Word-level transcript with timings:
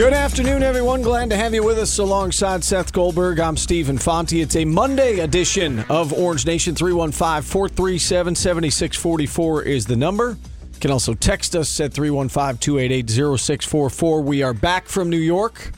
Good 0.00 0.14
afternoon, 0.14 0.62
everyone. 0.62 1.02
Glad 1.02 1.28
to 1.28 1.36
have 1.36 1.52
you 1.52 1.62
with 1.62 1.78
us 1.78 1.98
alongside 1.98 2.64
Seth 2.64 2.90
Goldberg. 2.90 3.38
I'm 3.38 3.58
Stephen 3.58 3.98
Fonte. 3.98 4.32
It's 4.32 4.56
a 4.56 4.64
Monday 4.64 5.18
edition 5.18 5.80
of 5.90 6.14
Orange 6.14 6.46
Nation. 6.46 6.74
315 6.74 7.42
437 7.42 8.34
7644 8.34 9.62
is 9.64 9.84
the 9.84 9.96
number. 9.96 10.38
You 10.72 10.80
can 10.80 10.90
also 10.90 11.12
text 11.12 11.54
us 11.54 11.78
at 11.80 11.92
315 11.92 12.56
288 12.56 13.10
0644. 13.10 14.22
We 14.22 14.42
are 14.42 14.54
back 14.54 14.86
from 14.86 15.10
New 15.10 15.18
York. 15.18 15.70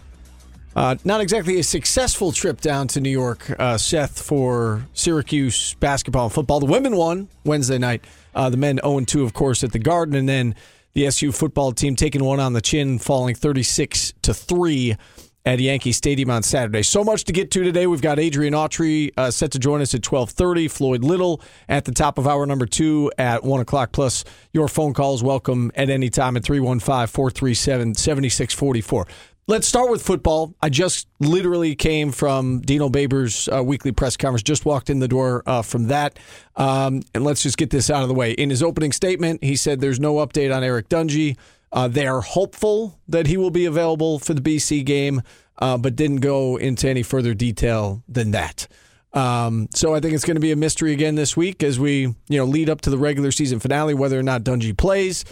Uh, 0.77 0.95
not 1.05 1.21
exactly 1.21 1.59
a 1.59 1.65
successful 1.65 2.31
trip 2.31 2.61
down 2.61 2.87
to 2.87 3.01
New 3.01 3.11
York, 3.11 3.51
uh, 3.59 3.77
Seth, 3.77 4.23
for 4.23 4.87
Syracuse 4.95 5.75
basketball 5.81 6.27
and 6.27 6.33
football. 6.33 6.61
The 6.61 6.67
women 6.67 6.95
won 6.95 7.27
Wednesday 7.45 7.79
night. 7.79 8.05
Uh, 8.37 8.51
the 8.51 8.57
men 8.57 8.79
0 8.85 9.01
2, 9.01 9.25
of 9.25 9.35
course, 9.35 9.65
at 9.65 9.73
the 9.73 9.81
Garden. 9.81 10.15
And 10.15 10.29
then 10.29 10.55
the 10.95 11.07
SU 11.07 11.33
football 11.33 11.73
team 11.73 11.97
taking 11.97 12.25
one 12.25 12.41
on 12.41 12.53
the 12.53 12.61
chin, 12.61 12.99
falling 12.99 13.35
36 13.35 14.13
to 14.23 14.35
3 14.35 14.97
at 15.45 15.59
Yankee 15.59 15.93
Stadium 15.93 16.31
on 16.31 16.43
Saturday. 16.43 16.83
So 16.83 17.03
much 17.03 17.25
to 17.25 17.33
get 17.33 17.51
to 17.53 17.65
today. 17.65 17.87
We've 17.87 18.03
got 18.03 18.19
Adrian 18.19 18.55
Autry 18.55 19.11
uh, 19.17 19.31
set 19.31 19.51
to 19.53 19.59
join 19.59 19.81
us 19.81 19.95
at 19.95 20.07
1230. 20.07 20.69
Floyd 20.69 21.03
Little 21.03 21.41
at 21.69 21.85
the 21.85 21.93
top 21.93 22.19
of 22.19 22.27
hour 22.29 22.47
number 22.47 22.67
two 22.67 23.11
at 23.19 23.43
1 23.43 23.61
o'clock. 23.61 23.93
Plus, 23.93 24.25
your 24.53 24.69
phone 24.69 24.95
calls 24.95 25.23
welcome 25.23 25.73
at 25.75 25.91
any 25.91 26.11
time 26.11 26.37
at 26.37 26.45
315 26.45 27.09
437 27.09 27.95
7644. 27.95 29.07
Let's 29.49 29.67
start 29.67 29.91
with 29.91 30.03
football. 30.03 30.55
I 30.63 30.69
just 30.69 31.09
literally 31.19 31.75
came 31.75 32.13
from 32.13 32.61
Dino 32.61 32.89
Babers' 32.89 33.53
uh, 33.53 33.63
weekly 33.65 33.91
press 33.91 34.17
conference, 34.17 34.45
just 34.45 34.65
walked 34.65 34.89
in 34.89 35.01
the 35.01 35.09
door 35.09 35.43
uh, 35.47 35.63
from 35.63 35.89
that. 35.89 36.17
Um, 36.55 37.03
and 37.13 37.25
let's 37.25 37.43
just 37.43 37.59
get 37.59 37.71
this 37.71 37.91
out 37.91 38.03
of 38.03 38.09
the 38.09 38.15
way. 38.15 38.33
In 38.33 38.51
his 38.51 38.63
opening 38.63 38.93
statement, 38.93 39.43
he 39.43 39.57
said 39.57 39.81
there's 39.81 39.99
no 39.99 40.15
update 40.17 40.55
on 40.55 40.63
Eric 40.63 40.89
Dungey. 40.89 41.37
Uh, 41.73 41.89
they 41.89 42.07
are 42.07 42.21
hopeful 42.21 43.01
that 43.09 43.27
he 43.27 43.37
will 43.37 43.51
be 43.51 43.65
available 43.65 44.21
for 44.21 44.33
the 44.33 44.41
BC 44.41 44.85
game, 44.85 45.23
uh, 45.59 45.77
but 45.77 45.97
didn't 45.97 46.21
go 46.21 46.57
into 46.57 46.89
any 46.89 47.03
further 47.03 47.35
detail 47.35 48.05
than 48.09 48.31
that. 48.31 48.69
Um, 49.13 49.69
so 49.75 49.93
I 49.93 49.99
think 49.99 50.15
it's 50.15 50.25
going 50.25 50.37
to 50.37 50.41
be 50.41 50.53
a 50.53 50.57
mystery 50.57 50.93
again 50.93 51.17
this 51.17 51.37
week 51.37 51.65
as 51.65 51.81
we 51.81 52.03
you 52.29 52.39
know 52.39 52.45
lead 52.45 52.71
up 52.71 52.81
to 52.83 52.91
the 52.91 52.99
regular 52.99 53.33
season 53.33 53.59
finale, 53.59 53.93
whether 53.93 54.19
or 54.19 54.23
not 54.23 54.45
Dungey 54.45 54.77
plays. 54.77 55.25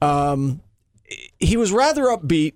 Um, 0.00 0.62
he 1.38 1.58
was 1.58 1.72
rather 1.72 2.04
upbeat 2.04 2.54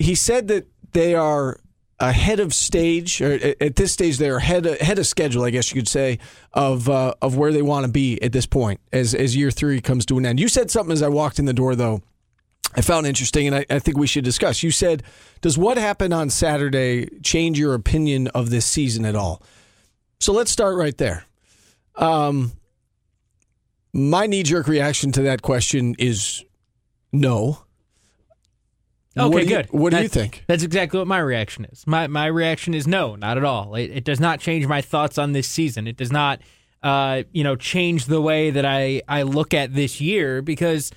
he 0.00 0.14
said 0.14 0.48
that 0.48 0.66
they 0.92 1.14
are 1.14 1.60
ahead 2.00 2.40
of 2.40 2.54
stage, 2.54 3.20
or 3.20 3.38
at 3.60 3.76
this 3.76 3.92
stage 3.92 4.16
they're 4.16 4.38
ahead 4.38 4.64
of, 4.64 4.80
ahead 4.80 4.98
of 4.98 5.06
schedule, 5.06 5.44
I 5.44 5.50
guess 5.50 5.70
you 5.70 5.80
could 5.80 5.88
say, 5.88 6.18
of 6.54 6.88
uh, 6.88 7.14
of 7.22 7.36
where 7.36 7.52
they 7.52 7.62
want 7.62 7.86
to 7.86 7.92
be 7.92 8.20
at 8.22 8.32
this 8.32 8.46
point 8.46 8.80
as 8.92 9.14
as 9.14 9.36
year 9.36 9.50
three 9.50 9.80
comes 9.80 10.06
to 10.06 10.18
an 10.18 10.26
end. 10.26 10.40
You 10.40 10.48
said 10.48 10.70
something 10.70 10.92
as 10.92 11.02
I 11.02 11.08
walked 11.08 11.38
in 11.38 11.44
the 11.44 11.52
door, 11.52 11.76
though. 11.76 12.02
I 12.74 12.82
found 12.82 13.06
interesting, 13.06 13.48
and 13.48 13.56
I, 13.56 13.66
I 13.68 13.78
think 13.80 13.98
we 13.98 14.06
should 14.06 14.24
discuss. 14.24 14.62
You 14.62 14.70
said, 14.70 15.02
"Does 15.42 15.58
what 15.58 15.76
happened 15.76 16.14
on 16.14 16.30
Saturday 16.30 17.08
change 17.22 17.58
your 17.58 17.74
opinion 17.74 18.28
of 18.28 18.48
this 18.50 18.64
season 18.64 19.04
at 19.04 19.14
all?" 19.14 19.42
So 20.18 20.32
let's 20.32 20.50
start 20.50 20.76
right 20.76 20.96
there. 20.96 21.24
Um, 21.96 22.52
my 23.92 24.26
knee 24.26 24.42
jerk 24.42 24.66
reaction 24.68 25.12
to 25.12 25.22
that 25.22 25.42
question 25.42 25.94
is 25.98 26.44
no. 27.12 27.64
Okay, 29.26 29.34
what 29.34 29.48
good. 29.48 29.68
You, 29.72 29.78
what 29.78 29.92
do 29.92 30.02
you 30.02 30.08
think? 30.08 30.44
That's 30.46 30.62
exactly 30.62 30.98
what 30.98 31.06
my 31.06 31.18
reaction 31.18 31.64
is. 31.66 31.86
My 31.86 32.06
my 32.06 32.26
reaction 32.26 32.74
is 32.74 32.86
no, 32.86 33.16
not 33.16 33.36
at 33.36 33.44
all. 33.44 33.74
It, 33.74 33.90
it 33.90 34.04
does 34.04 34.20
not 34.20 34.40
change 34.40 34.66
my 34.66 34.80
thoughts 34.80 35.18
on 35.18 35.32
this 35.32 35.48
season. 35.48 35.86
It 35.86 35.96
does 35.96 36.12
not, 36.12 36.40
uh, 36.82 37.22
you 37.32 37.44
know, 37.44 37.56
change 37.56 38.06
the 38.06 38.20
way 38.20 38.50
that 38.50 38.64
I 38.64 39.02
I 39.08 39.22
look 39.22 39.54
at 39.54 39.74
this 39.74 40.00
year 40.00 40.42
because 40.42 40.90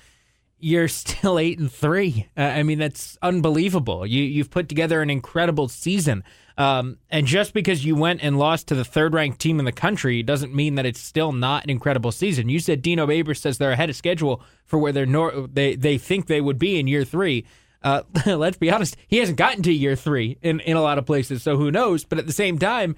you're 0.58 0.88
still 0.88 1.38
eight 1.38 1.58
and 1.58 1.70
three. 1.70 2.28
Uh, 2.36 2.42
I 2.42 2.62
mean, 2.62 2.78
that's 2.78 3.18
unbelievable. 3.22 4.06
You 4.06 4.22
you've 4.22 4.50
put 4.50 4.68
together 4.68 5.02
an 5.02 5.10
incredible 5.10 5.68
season. 5.68 6.24
Um, 6.56 6.98
and 7.10 7.26
just 7.26 7.52
because 7.52 7.84
you 7.84 7.96
went 7.96 8.22
and 8.22 8.38
lost 8.38 8.68
to 8.68 8.76
the 8.76 8.84
third 8.84 9.12
ranked 9.12 9.40
team 9.40 9.58
in 9.58 9.64
the 9.64 9.72
country 9.72 10.22
doesn't 10.22 10.54
mean 10.54 10.76
that 10.76 10.86
it's 10.86 11.00
still 11.00 11.32
not 11.32 11.64
an 11.64 11.70
incredible 11.70 12.12
season. 12.12 12.48
You 12.48 12.60
said 12.60 12.80
Dino 12.80 13.06
Babers 13.08 13.38
says 13.38 13.58
they're 13.58 13.72
ahead 13.72 13.90
of 13.90 13.96
schedule 13.96 14.40
for 14.64 14.78
where 14.78 14.92
they're 14.92 15.04
nor- 15.04 15.48
they 15.52 15.74
they 15.74 15.98
think 15.98 16.26
they 16.26 16.40
would 16.40 16.58
be 16.58 16.78
in 16.78 16.86
year 16.86 17.04
three. 17.04 17.44
Uh, 17.84 18.02
let's 18.26 18.56
be 18.56 18.70
honest, 18.70 18.96
he 19.06 19.18
hasn't 19.18 19.38
gotten 19.38 19.62
to 19.62 19.72
year 19.72 19.94
three 19.94 20.38
in, 20.42 20.58
in 20.60 20.76
a 20.76 20.82
lot 20.82 20.98
of 20.98 21.06
places, 21.06 21.42
so 21.42 21.56
who 21.56 21.70
knows? 21.70 22.04
But 22.04 22.18
at 22.18 22.26
the 22.26 22.32
same 22.32 22.58
time, 22.58 22.96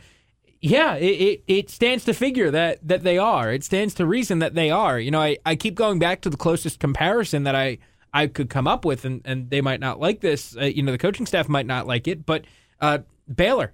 yeah, 0.61 0.95
it, 0.95 1.05
it, 1.05 1.45
it, 1.47 1.71
stands 1.71 2.05
to 2.05 2.15
figure 2.15 2.51
that, 2.53 2.79
that 2.87 3.03
they 3.03 3.19
are. 3.19 3.53
It 3.53 3.65
stands 3.65 3.95
to 3.95 4.07
reason 4.07 4.39
that 4.39 4.55
they 4.55 4.71
are. 4.71 4.99
You 4.99 5.11
know, 5.11 5.21
I, 5.21 5.37
I 5.45 5.57
keep 5.57 5.75
going 5.75 5.99
back 5.99 6.23
to 6.23 6.31
the 6.31 6.37
closest 6.37 6.79
comparison 6.79 7.43
that 7.43 7.55
I, 7.55 7.79
I 8.15 8.29
could 8.29 8.49
come 8.49 8.67
up 8.67 8.85
with, 8.85 9.05
and, 9.05 9.21
and 9.25 9.51
they 9.51 9.61
might 9.61 9.81
not 9.81 10.01
like 10.01 10.21
this. 10.21 10.57
Uh, 10.57 10.65
you 10.65 10.83
know, 10.83 10.93
the 10.93 10.99
coaching 10.99 11.27
staff 11.27 11.49
might 11.49 11.67
not 11.67 11.87
like 11.87 12.09
it, 12.09 12.25
but 12.25 12.45
uh, 12.81 12.99
Baylor. 13.33 13.73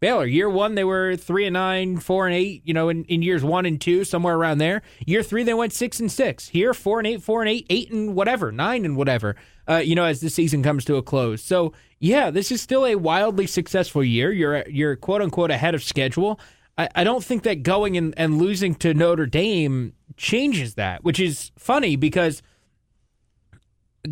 Baylor, 0.00 0.26
year 0.26 0.48
one, 0.48 0.74
they 0.74 0.84
were 0.84 1.16
three 1.16 1.46
and 1.46 1.54
nine, 1.54 1.98
four 1.98 2.26
and 2.26 2.34
eight, 2.34 2.62
you 2.64 2.74
know, 2.74 2.88
in, 2.88 3.04
in 3.04 3.22
years 3.22 3.42
one 3.42 3.66
and 3.66 3.80
two, 3.80 4.04
somewhere 4.04 4.36
around 4.36 4.58
there. 4.58 4.82
Year 5.06 5.22
three, 5.22 5.42
they 5.42 5.54
went 5.54 5.72
six 5.72 5.98
and 5.98 6.10
six. 6.10 6.48
Here, 6.48 6.72
four 6.72 6.98
and 6.98 7.06
eight, 7.06 7.22
four 7.22 7.42
and 7.42 7.48
eight, 7.48 7.66
eight 7.68 7.90
and 7.90 8.14
whatever, 8.14 8.52
nine 8.52 8.84
and 8.84 8.96
whatever 8.96 9.36
uh, 9.68 9.76
you 9.76 9.94
know, 9.94 10.04
as 10.04 10.20
the 10.20 10.30
season 10.30 10.62
comes 10.62 10.84
to 10.86 10.96
a 10.96 11.02
close. 11.02 11.42
So 11.42 11.72
yeah, 12.00 12.30
this 12.30 12.50
is 12.50 12.62
still 12.62 12.86
a 12.86 12.94
wildly 12.96 13.46
successful 13.46 14.02
year. 14.02 14.32
You're 14.32 14.68
you're 14.68 14.96
quote 14.96 15.20
unquote 15.20 15.50
ahead 15.50 15.74
of 15.74 15.84
schedule. 15.84 16.40
I, 16.78 16.88
I 16.94 17.04
don't 17.04 17.22
think 17.22 17.42
that 17.42 17.62
going 17.62 17.96
and, 17.96 18.14
and 18.16 18.38
losing 18.38 18.74
to 18.76 18.94
Notre 18.94 19.26
Dame 19.26 19.92
changes 20.16 20.74
that, 20.74 21.04
which 21.04 21.20
is 21.20 21.52
funny 21.58 21.96
because 21.96 22.42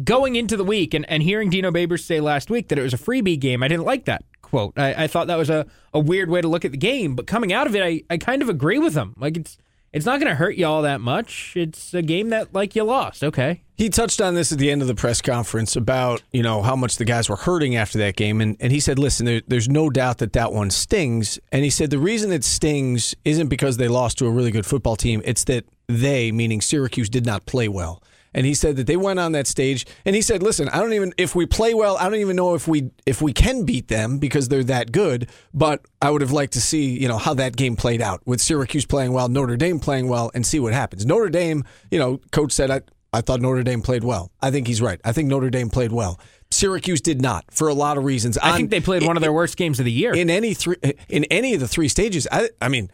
going 0.04 0.36
into 0.36 0.56
the 0.56 0.64
week 0.64 0.92
and, 0.92 1.08
and 1.08 1.22
hearing 1.22 1.48
Dino 1.48 1.70
Babers 1.70 2.04
say 2.04 2.20
last 2.20 2.50
week 2.50 2.68
that 2.68 2.78
it 2.78 2.82
was 2.82 2.92
a 2.92 2.98
freebie 2.98 3.38
game, 3.38 3.62
I 3.62 3.68
didn't 3.68 3.86
like 3.86 4.04
that 4.04 4.24
quote. 4.56 4.78
I, 4.78 5.04
I 5.04 5.06
thought 5.06 5.26
that 5.26 5.36
was 5.36 5.50
a, 5.50 5.66
a 5.92 6.00
weird 6.00 6.30
way 6.30 6.40
to 6.40 6.48
look 6.48 6.64
at 6.64 6.70
the 6.70 6.78
game. 6.78 7.14
But 7.14 7.26
coming 7.26 7.52
out 7.52 7.66
of 7.66 7.76
it, 7.76 7.82
I, 7.82 8.02
I 8.08 8.16
kind 8.16 8.40
of 8.40 8.48
agree 8.48 8.78
with 8.78 8.94
him. 8.94 9.14
Like 9.18 9.36
it's 9.36 9.58
it's 9.92 10.06
not 10.06 10.18
going 10.18 10.30
to 10.30 10.34
hurt 10.34 10.56
you 10.56 10.66
all 10.66 10.82
that 10.82 11.00
much. 11.00 11.52
It's 11.56 11.92
a 11.92 12.02
game 12.02 12.30
that 12.30 12.54
like 12.54 12.74
you 12.74 12.84
lost. 12.84 13.22
Okay. 13.22 13.62
He 13.76 13.90
touched 13.90 14.22
on 14.22 14.34
this 14.34 14.52
at 14.52 14.58
the 14.58 14.70
end 14.70 14.80
of 14.80 14.88
the 14.88 14.94
press 14.94 15.20
conference 15.20 15.76
about 15.76 16.22
you 16.32 16.42
know 16.42 16.62
how 16.62 16.74
much 16.74 16.96
the 16.96 17.04
guys 17.04 17.28
were 17.28 17.36
hurting 17.36 17.76
after 17.76 17.98
that 17.98 18.16
game, 18.16 18.40
and, 18.40 18.56
and 18.58 18.72
he 18.72 18.80
said, 18.80 18.98
"Listen, 18.98 19.26
there, 19.26 19.42
there's 19.46 19.68
no 19.68 19.90
doubt 19.90 20.18
that 20.18 20.32
that 20.32 20.52
one 20.52 20.70
stings." 20.70 21.38
And 21.52 21.62
he 21.62 21.70
said 21.70 21.90
the 21.90 21.98
reason 21.98 22.32
it 22.32 22.44
stings 22.44 23.14
isn't 23.26 23.48
because 23.48 23.76
they 23.76 23.88
lost 23.88 24.16
to 24.18 24.26
a 24.26 24.30
really 24.30 24.50
good 24.50 24.64
football 24.64 24.96
team; 24.96 25.20
it's 25.26 25.44
that 25.44 25.66
they, 25.86 26.32
meaning 26.32 26.62
Syracuse, 26.62 27.10
did 27.10 27.26
not 27.26 27.44
play 27.44 27.68
well. 27.68 28.02
And 28.36 28.44
he 28.44 28.52
said 28.52 28.76
that 28.76 28.86
they 28.86 28.98
went 28.98 29.18
on 29.18 29.32
that 29.32 29.46
stage, 29.46 29.86
and 30.04 30.14
he 30.14 30.20
said, 30.20 30.42
"Listen, 30.42 30.68
I 30.68 30.78
don't 30.78 30.92
even 30.92 31.14
if 31.16 31.34
we 31.34 31.46
play 31.46 31.72
well, 31.72 31.96
I 31.96 32.04
don't 32.04 32.20
even 32.20 32.36
know 32.36 32.54
if 32.54 32.68
we 32.68 32.90
if 33.06 33.22
we 33.22 33.32
can 33.32 33.64
beat 33.64 33.88
them 33.88 34.18
because 34.18 34.48
they're 34.48 34.62
that 34.64 34.92
good. 34.92 35.30
But 35.54 35.80
I 36.02 36.10
would 36.10 36.20
have 36.20 36.32
liked 36.32 36.52
to 36.52 36.60
see 36.60 37.00
you 37.00 37.08
know 37.08 37.16
how 37.16 37.32
that 37.32 37.56
game 37.56 37.76
played 37.76 38.02
out 38.02 38.20
with 38.26 38.42
Syracuse 38.42 38.84
playing 38.84 39.14
well, 39.14 39.28
Notre 39.28 39.56
Dame 39.56 39.80
playing 39.80 40.08
well, 40.08 40.30
and 40.34 40.44
see 40.44 40.60
what 40.60 40.74
happens. 40.74 41.06
Notre 41.06 41.30
Dame, 41.30 41.64
you 41.90 41.98
know, 41.98 42.20
coach 42.30 42.52
said 42.52 42.70
I 42.70 42.82
I 43.10 43.22
thought 43.22 43.40
Notre 43.40 43.62
Dame 43.62 43.80
played 43.80 44.04
well. 44.04 44.30
I 44.42 44.50
think 44.50 44.66
he's 44.66 44.82
right. 44.82 45.00
I 45.02 45.12
think 45.12 45.28
Notre 45.28 45.48
Dame 45.48 45.70
played 45.70 45.92
well. 45.92 46.20
Syracuse 46.50 47.00
did 47.00 47.22
not 47.22 47.46
for 47.50 47.68
a 47.68 47.74
lot 47.74 47.96
of 47.96 48.04
reasons. 48.04 48.36
I 48.36 48.54
think 48.54 48.70
they 48.70 48.80
played 48.80 49.02
one 49.02 49.16
of 49.16 49.22
their 49.22 49.32
worst 49.32 49.56
games 49.56 49.78
of 49.78 49.86
the 49.86 49.92
year 49.92 50.12
in 50.12 50.28
any 50.28 50.52
three 50.52 50.76
in 51.08 51.24
any 51.24 51.54
of 51.54 51.60
the 51.60 51.68
three 51.68 51.88
stages. 51.88 52.28
I 52.30 52.50
I 52.60 52.68
mean." 52.68 52.90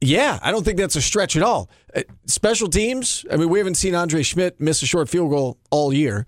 Yeah, 0.00 0.38
I 0.42 0.50
don't 0.50 0.64
think 0.64 0.76
that's 0.78 0.96
a 0.96 1.02
stretch 1.02 1.36
at 1.36 1.42
all. 1.42 1.70
Uh, 1.94 2.02
special 2.26 2.68
teams, 2.68 3.24
I 3.30 3.36
mean, 3.36 3.48
we 3.48 3.58
haven't 3.58 3.76
seen 3.76 3.94
Andre 3.94 4.22
Szmyt 4.22 4.52
miss 4.58 4.82
a 4.82 4.86
short 4.86 5.08
field 5.08 5.30
goal 5.30 5.58
all 5.70 5.92
year. 5.92 6.26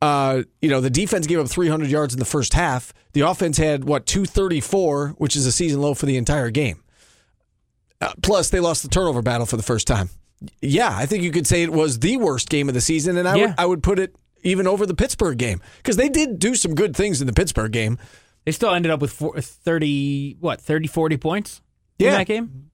Uh, 0.00 0.42
you 0.62 0.70
know, 0.70 0.80
the 0.80 0.88
defense 0.90 1.26
gave 1.26 1.38
up 1.40 1.48
300 1.48 1.90
yards 1.90 2.14
in 2.14 2.20
the 2.20 2.24
first 2.24 2.54
half. 2.54 2.94
The 3.12 3.22
offense 3.22 3.58
had 3.58 3.84
what 3.84 4.06
234, 4.06 5.08
which 5.18 5.34
is 5.36 5.44
a 5.44 5.52
season 5.52 5.80
low 5.80 5.92
for 5.94 6.06
the 6.06 6.16
entire 6.16 6.50
game. 6.50 6.82
Uh, 8.00 8.12
plus, 8.22 8.48
they 8.50 8.60
lost 8.60 8.82
the 8.82 8.88
turnover 8.88 9.22
battle 9.22 9.44
for 9.46 9.56
the 9.56 9.62
first 9.62 9.86
time. 9.86 10.08
Yeah, 10.62 10.90
I 10.96 11.04
think 11.06 11.24
you 11.24 11.32
could 11.32 11.48
say 11.48 11.64
it 11.64 11.72
was 11.72 11.98
the 11.98 12.16
worst 12.16 12.48
game 12.48 12.68
of 12.68 12.74
the 12.74 12.80
season, 12.80 13.16
and 13.16 13.26
I 13.28 13.34
Yeah. 13.36 13.46
would 13.46 13.54
I 13.58 13.66
would 13.66 13.82
put 13.82 13.98
it 13.98 14.14
even 14.44 14.68
over 14.68 14.86
the 14.86 14.94
Pittsburgh 14.94 15.36
game 15.36 15.60
because 15.78 15.96
they 15.96 16.08
did 16.08 16.38
do 16.38 16.54
some 16.54 16.76
good 16.76 16.94
things 16.96 17.20
in 17.20 17.26
the 17.26 17.32
Pittsburgh 17.32 17.72
game. 17.72 17.98
They 18.44 18.52
still 18.52 18.70
ended 18.72 18.92
up 18.92 19.00
with 19.00 19.10
four, 19.10 19.38
30, 19.40 20.36
what, 20.38 20.60
30, 20.60 20.86
40 20.86 21.16
points 21.16 21.60
in 21.98 22.06
Yeah. 22.06 22.12
that 22.18 22.28
game? 22.28 22.67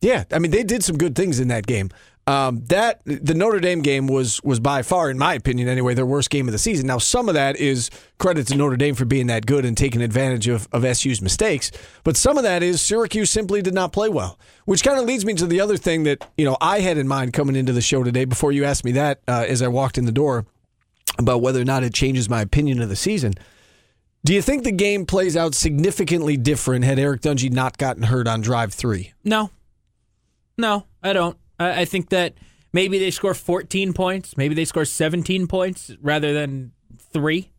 Yeah, 0.00 0.24
I 0.32 0.38
mean 0.38 0.50
they 0.50 0.62
did 0.62 0.82
some 0.82 0.96
good 0.96 1.14
things 1.14 1.40
in 1.40 1.48
that 1.48 1.66
game. 1.66 1.90
Um, 2.26 2.62
that 2.66 3.00
the 3.04 3.34
Notre 3.34 3.58
Dame 3.58 3.82
game 3.82 4.06
was 4.06 4.40
was 4.44 4.60
by 4.60 4.82
far, 4.82 5.10
in 5.10 5.18
my 5.18 5.34
opinion, 5.34 5.68
anyway, 5.68 5.94
their 5.94 6.06
worst 6.06 6.30
game 6.30 6.46
of 6.46 6.52
the 6.52 6.58
season. 6.58 6.86
Now, 6.86 6.98
some 6.98 7.28
of 7.28 7.34
that 7.34 7.56
is 7.56 7.90
credit 8.18 8.46
to 8.48 8.56
Notre 8.56 8.76
Dame 8.76 8.94
for 8.94 9.04
being 9.04 9.26
that 9.26 9.46
good 9.46 9.64
and 9.64 9.76
taking 9.76 10.00
advantage 10.00 10.46
of, 10.46 10.68
of 10.72 10.84
SU's 10.96 11.20
mistakes, 11.20 11.72
but 12.04 12.16
some 12.16 12.36
of 12.36 12.44
that 12.44 12.62
is 12.62 12.80
Syracuse 12.80 13.30
simply 13.30 13.62
did 13.62 13.74
not 13.74 13.92
play 13.92 14.08
well. 14.08 14.38
Which 14.64 14.84
kind 14.84 14.98
of 14.98 15.06
leads 15.06 15.24
me 15.24 15.34
to 15.34 15.46
the 15.46 15.60
other 15.60 15.76
thing 15.76 16.04
that 16.04 16.24
you 16.36 16.44
know 16.44 16.56
I 16.60 16.80
had 16.80 16.98
in 16.98 17.08
mind 17.08 17.32
coming 17.32 17.56
into 17.56 17.72
the 17.72 17.80
show 17.80 18.04
today. 18.04 18.26
Before 18.26 18.52
you 18.52 18.64
asked 18.64 18.84
me 18.84 18.92
that, 18.92 19.20
uh, 19.26 19.44
as 19.48 19.60
I 19.60 19.68
walked 19.68 19.98
in 19.98 20.04
the 20.04 20.12
door, 20.12 20.46
about 21.18 21.42
whether 21.42 21.60
or 21.60 21.64
not 21.64 21.82
it 21.82 21.94
changes 21.94 22.28
my 22.28 22.42
opinion 22.42 22.80
of 22.80 22.88
the 22.88 22.96
season. 22.96 23.34
Do 24.24 24.34
you 24.34 24.42
think 24.42 24.64
the 24.64 24.72
game 24.72 25.06
plays 25.06 25.36
out 25.36 25.54
significantly 25.54 26.36
different 26.36 26.84
had 26.84 26.98
Eric 26.98 27.22
Dungey 27.22 27.50
not 27.50 27.78
gotten 27.78 28.04
hurt 28.04 28.28
on 28.28 28.42
drive 28.42 28.74
three? 28.74 29.14
No. 29.24 29.50
No, 30.60 30.86
I 31.02 31.12
don't. 31.12 31.36
I, 31.58 31.82
I 31.82 31.84
think 31.84 32.10
that 32.10 32.34
maybe 32.72 32.98
they 32.98 33.10
score 33.10 33.34
14 33.34 33.92
points, 33.92 34.36
maybe 34.36 34.54
they 34.54 34.64
score 34.64 34.84
17 34.84 35.46
points 35.46 35.92
rather 36.00 36.32
than 36.32 36.72
three. 36.98 37.50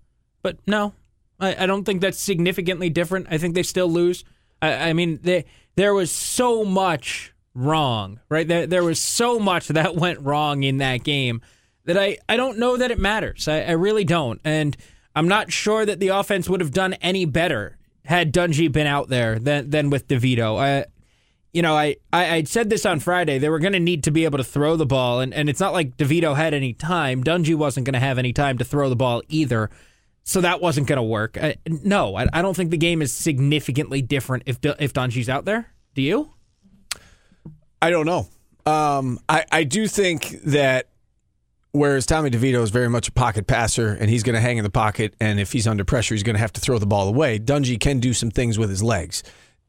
But 0.42 0.58
no, 0.68 0.94
I, 1.40 1.64
I 1.64 1.66
don't 1.66 1.84
think 1.84 2.02
that's 2.02 2.20
significantly 2.20 2.90
different. 2.90 3.28
I 3.30 3.38
think 3.38 3.56
they 3.56 3.64
still 3.64 3.90
lose. 3.90 4.24
I, 4.62 4.90
I 4.90 4.94
mean, 4.94 5.20
they, 5.22 5.46
there 5.76 5.94
was 5.94 6.12
so 6.12 6.64
much 6.64 7.34
wrong, 7.54 8.20
right? 8.30 8.48
There, 8.48 8.68
there 8.68 8.84
was 8.84 9.02
so 9.02 9.40
much 9.40 9.68
that 9.70 9.96
went 9.96 10.20
wrong 10.22 10.64
in 10.64 10.78
that 10.78 11.04
game 11.04 11.42
that 11.86 11.98
I, 11.98 12.18
I 12.30 12.38
don't 12.38 12.60
know 12.60 12.78
that 12.78 12.92
it 12.92 13.00
matters. 13.00 13.48
I, 13.48 13.62
I 13.62 13.72
really 13.72 14.04
don't. 14.04 14.40
And 14.44 14.78
I'm 15.16 15.28
not 15.28 15.52
sure 15.52 15.86
that 15.86 16.00
the 16.00 16.10
offense 16.10 16.48
would 16.48 16.62
have 16.62 16.72
done 16.72 16.94
any 16.96 17.26
better 17.26 17.78
had 18.06 18.34
Dungey 18.34 18.72
been 18.72 18.88
out 18.88 19.10
there 19.10 19.38
than, 19.40 19.70
than 19.70 19.90
with 19.90 20.08
DeVito. 20.08 20.60
I, 20.60 20.86
you 21.54 21.62
know, 21.62 21.76
I, 21.76 21.98
I, 22.14 22.36
I 22.36 22.44
said 22.44 22.70
this 22.70 22.86
on 22.86 23.00
Friday. 23.00 23.38
They 23.38 23.50
were 23.50 23.60
going 23.60 23.74
to 23.74 23.80
need 23.80 24.04
to 24.06 24.12
be 24.12 24.26
able 24.26 24.38
to 24.38 24.44
throw 24.44 24.76
the 24.78 24.86
ball, 24.86 25.20
and, 25.20 25.34
and 25.34 25.50
it's 25.50 25.60
not 25.60 25.74
like 25.74 25.98
DeVito 25.98 26.36
had 26.36 26.54
any 26.54 26.74
time. 26.74 27.24
Dungey 27.24 27.56
wasn't 27.56 27.86
going 27.86 27.94
to 27.94 28.00
have 28.00 28.18
any 28.18 28.32
time 28.32 28.58
to 28.60 28.66
throw 28.66 28.90
the 28.90 28.96
ball 28.96 29.22
either. 29.28 29.70
So 30.24 30.42
that 30.42 30.62
wasn't 30.62 30.88
going 30.88 30.98
to 30.98 31.04
work. 31.04 31.38
I, 31.38 31.58
no, 31.68 32.16
I, 32.16 32.28
I 32.32 32.42
don't 32.42 32.56
think 32.56 32.70
the 32.70 32.78
game 32.78 33.02
is 33.02 33.12
significantly 33.12 34.02
different 34.02 34.44
if 34.46 34.60
if 34.64 34.94
Dungey's 34.94 35.30
out 35.30 35.46
there. 35.46 35.74
Do 35.96 36.02
you? 36.02 36.32
I 37.82 37.90
don't 37.90 38.06
know. 38.06 38.30
Um, 38.66 39.20
I, 39.28 39.44
I 39.52 39.64
do 39.64 39.88
think 39.88 40.40
that 40.44 40.90
whereas 41.72 42.06
Tommy 42.06 42.30
DeVito 42.30 42.62
is 42.62 42.70
very 42.70 42.88
much 42.88 43.08
a 43.08 43.12
pocket 43.12 43.48
passer 43.48 43.98
and 44.00 44.10
he's 44.10 44.22
going 44.22 44.36
to 44.36 44.42
hang 44.42 44.58
in 44.58 44.64
the 44.64 44.70
pocket, 44.70 45.16
and 45.20 45.40
if 45.40 45.52
he's 45.52 45.68
under 45.68 45.84
pressure, 45.84 46.14
he's 46.14 46.24
going 46.24 46.36
to 46.36 46.40
have 46.42 46.54
to 46.54 46.62
throw 46.62 46.78
the 46.78 46.86
ball 46.86 47.08
away. 47.08 47.40
Dungey 47.40 47.80
can 47.80 48.00
do 48.00 48.14
some 48.14 48.30
things 48.30 48.60
with 48.60 48.70
his 48.70 48.84
legs. 48.84 49.24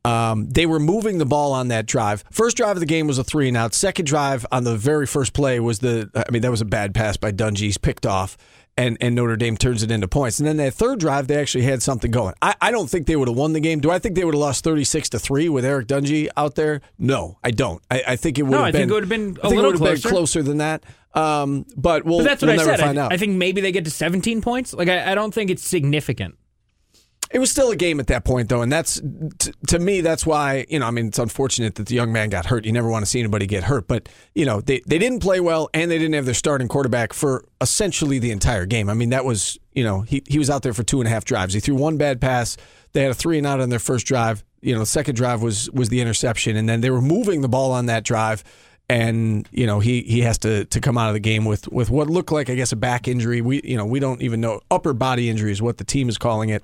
Um, 0.05 0.49
they 0.49 0.67
were 0.67 0.81
moving 0.81 1.19
the 1.19 1.25
ball 1.27 1.53
on 1.53 1.69
that 1.69 1.87
drive. 1.87 2.25
First 2.33 2.57
drive 2.57 2.77
of 2.77 2.81
the 2.81 2.87
game 2.87 3.07
was 3.07 3.19
a 3.19 3.25
three 3.25 3.47
and 3.49 3.57
out. 3.57 3.73
Second 3.75 4.05
drive 4.07 4.45
on 4.51 4.65
the 4.65 4.77
very 4.77 5.07
first 5.07 5.33
play 5.33 5.61
was 5.61 5.79
the, 5.79 6.11
I 6.15 6.31
mean, 6.33 6.43
that 6.43 6.51
was 6.51 6.61
a 6.61 6.65
bad 6.65 6.93
pass 6.95 7.17
by 7.17 7.31
Dungey. 7.31 7.59
He's 7.59 7.79
picked 7.79 8.05
off. 8.07 8.37
And, 8.75 8.97
and 9.03 9.15
Notre 9.15 9.37
Dame 9.37 9.59
turns 9.59 9.83
it 9.83 9.91
into 9.91 10.09
points. 10.09 10.41
And 10.41 10.47
then 10.49 10.57
that 10.57 10.73
third 10.73 10.99
drive, 10.99 11.27
they 11.29 11.37
actually 11.39 11.65
had 11.65 11.83
something 11.83 12.11
going. 12.11 12.33
I, 12.41 12.55
I 12.59 12.71
don't 12.71 12.89
think 12.89 13.07
they 13.07 13.17
would 13.17 13.29
have 13.29 13.37
won 13.37 13.53
the 13.53 13.61
game. 13.61 13.81
Do 13.81 13.91
I 13.91 13.99
think 13.99 14.15
they 14.15 14.25
would 14.25 14.33
have 14.33 14.41
lost 14.41 14.65
36 14.65 15.11
to 15.11 15.19
3 15.19 15.51
with 15.51 15.67
Eric 15.67 15.89
Dungey 15.89 16.29
out 16.39 16.55
there? 16.55 16.81
No, 16.99 17.37
I 17.45 17.51
don't. 17.51 17.83
I, 17.91 18.03
I 18.09 18.17
think 18.17 18.39
it 18.39 18.45
would 18.45 18.51
No, 18.53 18.57
have 18.59 18.67
I 18.69 18.71
been. 18.73 18.81
think 18.81 18.91
it 18.91 18.95
would 18.95 19.03
have 19.03 19.11
been 19.11 19.39
a 19.43 19.49
little 19.51 19.65
it 19.73 19.79
would 19.79 19.89
have 19.91 20.01
closer. 20.01 20.09
been 20.09 20.11
closer 20.17 20.43
than 20.43 20.57
that. 20.59 20.85
Um, 21.13 21.67
but 21.77 22.07
we'll, 22.07 22.21
But 22.21 22.25
that's 22.25 22.41
what 22.43 22.49
we'll 22.49 22.61
I 22.61 22.65
never 22.65 22.77
said. 22.79 22.81
find 22.87 22.99
I, 22.99 23.03
out. 23.05 23.13
I 23.13 23.19
think 23.19 23.37
maybe 23.37 23.61
they 23.61 23.73
get 23.73 23.85
to 23.85 23.91
17 23.91 24.41
points. 24.41 24.73
Like 24.73 24.89
I, 24.89 25.13
I 25.13 25.15
don't 25.15 25.35
think 25.35 25.51
it's 25.51 25.63
significant. 25.63 26.37
It 27.32 27.38
was 27.38 27.50
still 27.50 27.70
a 27.70 27.76
game 27.76 27.99
at 27.99 28.08
that 28.08 28.25
point, 28.25 28.50
though, 28.50 28.61
and 28.61 28.70
that's 28.70 29.00
t- 29.38 29.52
to 29.69 29.79
me. 29.79 30.02
That's 30.02 30.26
why 30.26 30.67
you 30.69 30.79
know. 30.79 30.87
I 30.87 30.90
mean, 30.90 31.06
it's 31.06 31.19
unfortunate 31.19 31.76
that 31.76 31.87
the 31.87 31.94
young 31.94 32.12
man 32.12 32.29
got 32.29 32.44
hurt. 32.44 32.67
You 32.67 32.73
never 32.73 32.90
want 32.90 33.06
to 33.06 33.11
see 33.11 33.20
anybody 33.20 33.46
get 33.46 33.64
hurt, 33.64 33.88
but 33.88 34.11
you 34.34 34.44
know 34.44 34.61
they 34.61 34.82
they 34.87 34.99
didn't 34.99 35.20
play 35.20 35.40
well, 35.40 35.70
and 35.73 35.90
they 35.90 35.99
didn't 35.99 36.14
have 36.14 36.26
their 36.26 36.34
starting 36.34 36.69
quarterback 36.69 37.14
for 37.14 37.46
essentially 37.62 38.19
the 38.19 38.32
entire 38.32 38.67
game. 38.67 38.90
I 38.90 38.94
mean, 38.94 39.11
that 39.11 39.25
was 39.25 39.58
you 39.73 39.82
know 39.82 40.02
he 40.02 40.23
he 40.29 40.38
was 40.38 40.50
out 40.50 40.62
there 40.62 40.75
for 40.75 40.82
two 40.82 41.00
and 41.00 41.08
a 41.08 41.11
half 41.11 41.25
drives. 41.25 41.55
He 41.55 41.61
threw 41.61 41.75
one 41.75 41.96
bad 41.96 42.20
pass. 42.20 42.58
They 42.93 43.00
had 43.00 43.12
a 43.12 43.14
three 43.14 43.38
and 43.38 43.46
out 43.46 43.61
on 43.61 43.70
their 43.70 43.79
first 43.79 44.06
drive. 44.06 44.44
You 44.61 44.75
know, 44.75 44.81
the 44.81 44.87
second 44.87 45.14
drive 45.14 45.40
was 45.40 45.70
was 45.70 45.88
the 45.88 46.02
interception, 46.02 46.56
and 46.56 46.69
then 46.69 46.82
they 46.82 46.90
were 46.90 47.00
moving 47.00 47.40
the 47.40 47.49
ball 47.49 47.73
on 47.73 47.87
that 47.87 48.05
drive. 48.05 48.44
And 48.90 49.49
you 49.52 49.67
know 49.67 49.81
he 49.81 50.02
he 50.02 50.20
has 50.20 50.37
to 50.38 50.67
to 50.67 50.81
come 50.82 50.99
out 50.99 51.08
of 51.08 51.14
the 51.14 51.20
game 51.20 51.46
with 51.46 51.67
with 51.69 51.88
what 51.88 52.08
looked 52.08 52.31
like 52.31 52.50
I 52.50 52.56
guess 52.56 52.73
a 52.73 52.76
back 52.76 53.08
injury. 53.08 53.40
We 53.40 53.62
you 53.64 53.79
know 53.79 53.87
we 53.87 54.00
don't 54.00 54.20
even 54.20 54.43
know 54.43 54.61
upper 54.70 54.93
body 54.93 55.31
injury 55.31 55.50
is 55.50 55.62
what 55.62 55.79
the 55.79 55.84
team 55.84 56.11
is 56.11 56.19
calling 56.19 56.50
it 56.50 56.62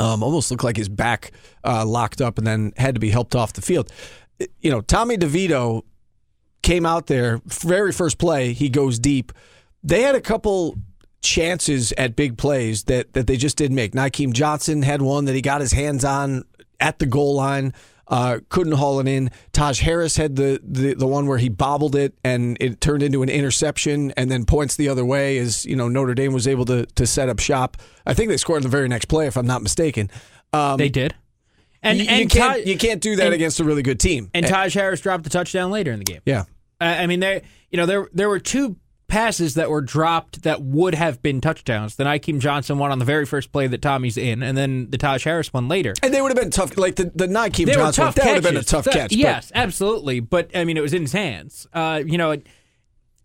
um, 0.00 0.22
almost 0.22 0.50
looked 0.50 0.64
like 0.64 0.76
his 0.76 0.88
back 0.88 1.32
uh, 1.64 1.84
locked 1.84 2.20
up 2.20 2.38
and 2.38 2.46
then 2.46 2.72
had 2.76 2.94
to 2.94 3.00
be 3.00 3.10
helped 3.10 3.34
off 3.34 3.52
the 3.52 3.62
field. 3.62 3.90
You 4.60 4.70
know, 4.70 4.80
Tommy 4.80 5.16
DeVito 5.16 5.82
came 6.62 6.86
out 6.86 7.06
there, 7.06 7.40
very 7.44 7.92
first 7.92 8.18
play, 8.18 8.52
he 8.52 8.68
goes 8.68 8.98
deep. 8.98 9.32
They 9.82 10.02
had 10.02 10.14
a 10.14 10.20
couple 10.20 10.76
chances 11.22 11.92
at 11.96 12.16
big 12.16 12.36
plays 12.36 12.84
that, 12.84 13.12
that 13.14 13.26
they 13.26 13.36
just 13.36 13.56
didn't 13.56 13.76
make. 13.76 13.92
Nykeem 13.92 14.32
Johnson 14.32 14.82
had 14.82 15.02
one 15.02 15.24
that 15.26 15.34
he 15.34 15.40
got 15.40 15.60
his 15.60 15.72
hands 15.72 16.04
on 16.04 16.44
at 16.80 16.98
the 16.98 17.06
goal 17.06 17.34
line. 17.36 17.72
Uh, 18.08 18.40
couldn't 18.48 18.74
haul 18.74 18.98
it 19.00 19.08
in. 19.08 19.30
Taj 19.52 19.80
Harris 19.80 20.16
had 20.16 20.36
the, 20.36 20.60
the 20.62 20.94
the 20.94 21.06
one 21.06 21.26
where 21.26 21.38
he 21.38 21.48
bobbled 21.48 21.94
it 21.94 22.12
and 22.24 22.56
it 22.60 22.80
turned 22.80 23.02
into 23.02 23.22
an 23.22 23.28
interception 23.28 24.12
and 24.16 24.30
then 24.30 24.44
points 24.44 24.76
the 24.76 24.88
other 24.88 25.04
way 25.04 25.38
as 25.38 25.64
you 25.64 25.76
know 25.76 25.88
Notre 25.88 26.12
Dame 26.14 26.32
was 26.32 26.46
able 26.48 26.64
to 26.66 26.84
to 26.86 27.06
set 27.06 27.28
up 27.28 27.38
shop. 27.38 27.76
I 28.04 28.12
think 28.12 28.28
they 28.28 28.36
scored 28.36 28.58
in 28.58 28.62
the 28.64 28.68
very 28.76 28.88
next 28.88 29.06
play 29.06 29.26
if 29.28 29.36
I'm 29.36 29.46
not 29.46 29.62
mistaken. 29.62 30.10
Um, 30.52 30.76
They 30.78 30.88
did. 30.88 31.14
And 31.82 31.98
you, 31.98 32.04
and 32.08 32.20
you 32.20 32.26
can't 32.28 32.56
Taj- 32.58 32.66
you 32.66 32.76
can't 32.76 33.00
do 33.00 33.16
that 33.16 33.26
and- 33.26 33.34
against 33.34 33.60
a 33.60 33.64
really 33.64 33.82
good 33.82 33.98
team. 34.00 34.30
And 34.34 34.46
Taj 34.46 34.74
Harris 34.74 35.00
dropped 35.00 35.24
the 35.24 35.30
touchdown 35.30 35.70
later 35.70 35.90
in 35.92 35.98
the 36.00 36.04
game. 36.04 36.20
yeah, 36.26 36.44
I 36.80 37.04
I 37.04 37.06
mean, 37.06 37.20
there 37.20 37.40
you 37.70 37.76
know 37.78 37.86
there 37.86 38.08
there 38.12 38.28
were 38.28 38.40
two 38.40 38.76
passes 39.12 39.52
that 39.54 39.68
were 39.68 39.82
dropped 39.82 40.42
that 40.42 40.62
would 40.62 40.94
have 40.94 41.20
been 41.22 41.38
touchdowns. 41.38 41.96
The 41.96 42.04
Nykeem 42.04 42.40
Johnson 42.40 42.78
one 42.78 42.90
on 42.90 42.98
the 42.98 43.04
very 43.04 43.26
first 43.26 43.52
play 43.52 43.66
that 43.66 43.82
Tommy's 43.82 44.16
in, 44.16 44.42
and 44.42 44.56
then 44.56 44.88
the 44.88 44.96
Taj 44.96 45.22
Harris 45.24 45.52
one 45.52 45.68
later. 45.68 45.92
and 46.02 46.14
they 46.14 46.22
would 46.22 46.30
have 46.30 46.40
been 46.40 46.50
tough. 46.50 46.78
Like 46.78 46.96
the 46.96 47.12
the 47.14 47.26
Nykeem 47.26 47.66
They 47.66 47.74
Johnson, 47.74 48.06
that 48.06 48.16
would 48.24 48.34
have 48.36 48.42
been 48.42 48.56
a 48.56 48.62
tough 48.62 48.86
That- 48.86 48.94
catch. 48.94 49.10
but- 49.10 49.18
yes, 49.18 49.52
absolutely. 49.54 50.20
But 50.20 50.50
I 50.56 50.64
mean, 50.64 50.78
it 50.78 50.80
was 50.80 50.94
in 50.94 51.02
his 51.02 51.12
hands. 51.12 51.66
Uh, 51.74 52.02
you 52.06 52.16
know, 52.16 52.30
it, 52.30 52.46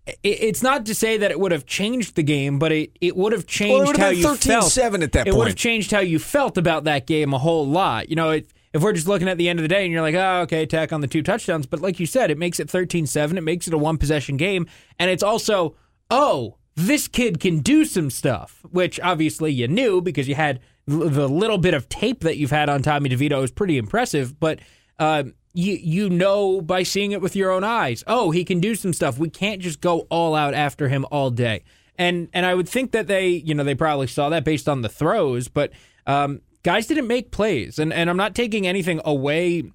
it, 0.06 0.18
it's 0.24 0.62
not 0.62 0.86
to 0.88 0.94
say 0.94 1.16
that 1.20 1.32
it 1.32 1.40
would 1.40 1.54
have 1.54 1.66
changed 1.66 2.16
the 2.16 2.24
game, 2.24 2.60
but 2.60 2.74
it, 2.74 2.92
it 3.00 3.16
would 3.16 3.32
have 3.32 3.48
changed 3.48 3.88
would've 3.88 4.02
how 4.02 4.10
been 4.10 4.20
you 4.20 4.26
13-7 4.28 5.04
at 5.04 5.14
that 5.14 5.28
it 5.28 5.34
would 5.36 5.48
have 5.48 5.56
changed 5.56 5.92
how 5.92 6.00
you 6.00 6.20
felt 6.20 6.58
about 6.58 6.84
that 6.84 7.08
game 7.08 7.34
a 7.34 7.38
whole 7.40 7.66
lot. 7.66 8.10
You 8.10 8.18
know, 8.18 8.32
it, 8.32 8.50
if 8.74 8.82
we're 8.82 8.94
just 8.94 9.08
looking 9.08 9.28
at 9.28 9.38
the 9.38 9.50
end 9.50 9.60
of 9.60 9.64
the 9.64 9.70
day 9.70 9.84
and 9.84 9.92
you're 9.92 10.02
like, 10.02 10.16
oh, 10.16 10.42
okay, 10.42 10.64
attack 10.64 10.92
on 10.92 11.02
the 11.02 11.08
two 11.08 11.24
touchdowns, 11.24 11.66
but 11.66 11.82
like 11.82 12.00
you 12.00 12.06
said, 12.06 12.32
it 12.32 12.38
makes 12.38 12.60
it 12.60 12.68
13-7. 12.68 13.38
It 13.38 13.42
makes 13.42 13.68
it 13.68 13.74
a 13.74 13.78
one 13.78 13.98
possession 13.98 14.38
game, 14.38 14.68
and 15.00 15.10
it's 15.10 15.24
also, 15.24 15.76
oh, 16.10 16.58
this 16.76 17.08
kid 17.08 17.40
can 17.40 17.60
do 17.60 17.86
some 17.86 18.10
stuff, 18.10 18.64
which 18.70 19.00
obviously 19.00 19.52
you 19.52 19.68
knew 19.68 20.00
because 20.00 20.28
you 20.28 20.36
had 20.36 20.60
the 20.86 21.28
little 21.28 21.58
bit 21.58 21.74
of 21.74 21.90
tape 21.90 22.22
that 22.22 22.38
you've 22.38 22.52
had 22.52 22.70
on 22.70 22.82
Tommy 22.82 23.10
DeVito 23.10 23.44
is 23.44 23.52
pretty 23.52 23.78
impressive, 23.78 24.40
but 24.40 24.60
um, 25.00 25.34
you 25.54 25.74
you 25.74 26.10
know 26.10 26.62
by 26.62 26.84
seeing 26.84 27.12
it 27.12 27.22
with 27.22 27.36
your 27.36 27.52
own 27.52 27.64
eyes. 27.64 28.04
Oh, 28.08 28.32
he 28.32 28.46
can 28.46 28.60
do 28.60 28.76
some 28.76 28.94
stuff. 28.94 29.18
We 29.18 29.30
can't 29.30 29.62
just 29.62 29.82
go 29.82 30.02
all 30.10 30.36
out 30.36 30.54
after 30.54 30.88
him 30.88 31.06
all 31.12 31.30
day. 31.32 31.64
And 31.98 32.30
and 32.32 32.46
I 32.46 32.54
would 32.54 32.70
think 32.70 32.92
that 32.92 33.08
they 33.08 33.30
you 33.30 33.56
know 33.56 33.64
they 33.64 33.76
probably 33.76 34.08
saw 34.08 34.30
that 34.30 34.44
based 34.44 34.70
on 34.70 34.82
the 34.82 34.90
throws, 34.90 35.48
but 35.48 35.72
um, 36.06 36.42
guys 36.64 36.88
didn't 36.88 37.08
make 37.08 37.32
plays. 37.32 37.80
And 37.80 37.94
and 37.94 38.10
I'm 38.10 38.18
not 38.18 38.36
taking 38.36 38.68
anything 38.68 39.02
away 39.06 39.72